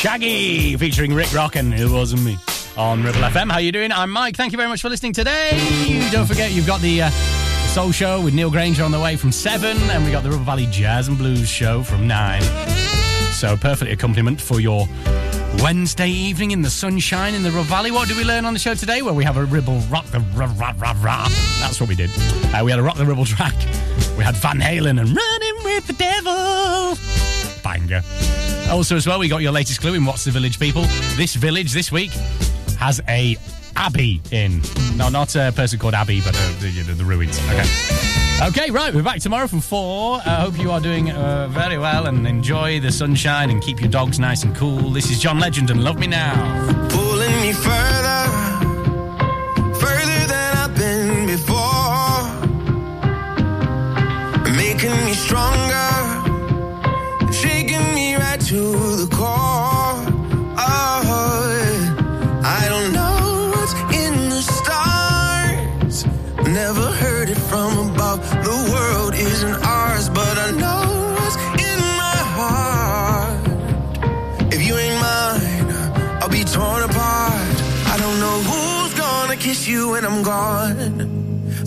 Shaggy 0.00 0.78
featuring 0.78 1.10
Rikrok 1.10 1.56
in. 1.56 1.74
It 1.74 1.90
wasn't 1.90 2.22
me 2.22 2.38
on 2.74 3.02
Ribble 3.02 3.20
FM. 3.20 3.50
How 3.50 3.56
are 3.56 3.60
you 3.60 3.70
doing? 3.70 3.92
I'm 3.92 4.10
Mike. 4.10 4.34
Thank 4.34 4.50
you 4.50 4.56
very 4.56 4.70
much 4.70 4.80
for 4.80 4.88
listening 4.88 5.12
today. 5.12 5.50
Don't 6.10 6.24
forget 6.24 6.52
you've 6.52 6.66
got 6.66 6.80
the, 6.80 7.02
uh, 7.02 7.10
Soul 7.74 7.92
Show 7.92 8.22
with 8.22 8.32
Neil 8.32 8.50
Granger 8.50 8.82
on 8.82 8.92
the 8.92 8.98
way 8.98 9.16
from 9.16 9.30
seven, 9.30 9.76
and 9.90 10.02
we 10.06 10.10
got 10.10 10.22
the 10.22 10.30
Ribble 10.30 10.46
Valley 10.46 10.66
Jazz 10.70 11.08
and 11.08 11.18
Blues 11.18 11.50
Show 11.50 11.82
from 11.82 12.08
nine. 12.08 12.40
So 13.34 13.58
perfect 13.58 13.92
accompaniment 13.92 14.40
for 14.40 14.58
your 14.58 14.88
Wednesday 15.62 16.08
evening 16.08 16.52
in 16.52 16.62
the 16.62 16.70
sunshine 16.70 17.34
in 17.34 17.42
the 17.42 17.50
Ribble 17.50 17.64
Valley. 17.64 17.90
What 17.90 18.08
did 18.08 18.16
we 18.16 18.24
learn 18.24 18.46
on 18.46 18.54
the 18.54 18.58
show 18.58 18.72
today? 18.72 19.02
Well, 19.02 19.14
we 19.14 19.24
have 19.24 19.36
a 19.36 19.44
Ribble 19.44 19.80
rock 19.90 20.06
the 20.06 20.20
rah, 20.34 20.50
rah, 20.56 20.72
rah, 20.78 20.96
rah. 21.02 21.28
That's 21.60 21.78
what 21.78 21.90
we 21.90 21.94
did. 21.94 22.08
Uh, 22.54 22.62
we 22.64 22.70
had 22.70 22.80
a 22.80 22.82
rock 22.82 22.96
the 22.96 23.04
Ribble 23.04 23.26
track. 23.26 23.54
We 24.16 24.24
had 24.24 24.34
Van 24.36 24.60
Halen 24.60 24.98
and 24.98 25.14
Running 25.14 25.64
with 25.64 25.86
the 25.88 25.92
Devil. 25.92 26.96
Banger. 27.62 28.00
Also, 28.70 28.96
as 28.96 29.06
well, 29.06 29.18
we 29.18 29.28
got 29.28 29.42
your 29.42 29.52
latest 29.52 29.80
clue 29.80 29.94
in 29.94 30.04
What's 30.04 30.24
the 30.24 30.30
Village 30.30 30.58
People. 30.60 30.82
This 31.16 31.34
village 31.34 31.72
this 31.72 31.90
week 31.90 32.12
has 32.78 33.00
a 33.08 33.36
abbey 33.76 34.20
in. 34.30 34.62
No, 34.96 35.08
not 35.08 35.34
a 35.34 35.52
person 35.54 35.78
called 35.78 35.94
Abbey, 35.94 36.20
but 36.20 36.34
uh, 36.36 36.52
the, 36.60 36.70
the, 36.82 36.92
the 36.94 37.04
ruins. 37.04 37.38
Okay. 37.48 37.64
Okay, 38.42 38.70
right. 38.70 38.94
We're 38.94 39.02
back 39.02 39.20
tomorrow 39.20 39.46
from 39.48 39.60
four. 39.60 40.20
I 40.24 40.36
hope 40.40 40.58
you 40.58 40.70
are 40.70 40.80
doing 40.80 41.10
uh, 41.10 41.48
very 41.48 41.76
well 41.78 42.06
and 42.06 42.26
enjoy 42.26 42.80
the 42.80 42.90
sunshine 42.92 43.50
and 43.50 43.60
keep 43.60 43.80
your 43.80 43.90
dogs 43.90 44.18
nice 44.18 44.44
and 44.44 44.54
cool. 44.56 44.90
This 44.90 45.10
is 45.10 45.18
John 45.20 45.38
Legend 45.38 45.70
and 45.70 45.82
Love 45.84 45.98
Me 45.98 46.06
Now. 46.06 46.32
pulling 46.88 47.32
me 47.42 47.52
further, 47.52 48.28
further 49.74 50.26
than 50.26 50.56
I've 50.56 50.74
been 50.74 51.26
before, 51.26 52.22
making 54.56 54.96
me 55.04 55.12
stronger, 55.12 55.89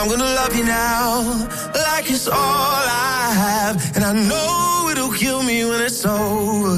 I'm 0.00 0.08
gonna 0.08 0.24
love 0.24 0.56
you 0.56 0.64
now, 0.64 1.46
like 1.74 2.10
it's 2.10 2.26
all 2.26 2.34
I 2.34 3.32
have. 3.34 3.96
And 3.96 4.02
I 4.02 4.14
know 4.14 4.88
it'll 4.90 5.12
kill 5.12 5.42
me 5.42 5.62
when 5.66 5.82
it's 5.82 6.06
over. 6.06 6.76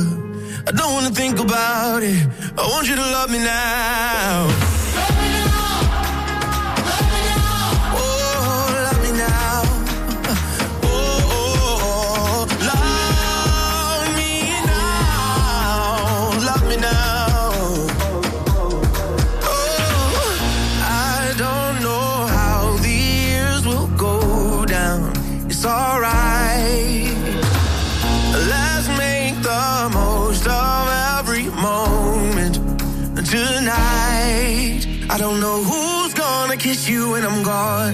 I 0.67 0.73
don't 0.73 0.93
wanna 0.93 1.15
think 1.15 1.39
about 1.39 2.03
it. 2.03 2.27
I 2.59 2.63
want 2.67 2.89
you 2.89 2.97
to 2.97 3.01
love 3.01 3.31
me 3.31 3.39
now. 3.39 4.62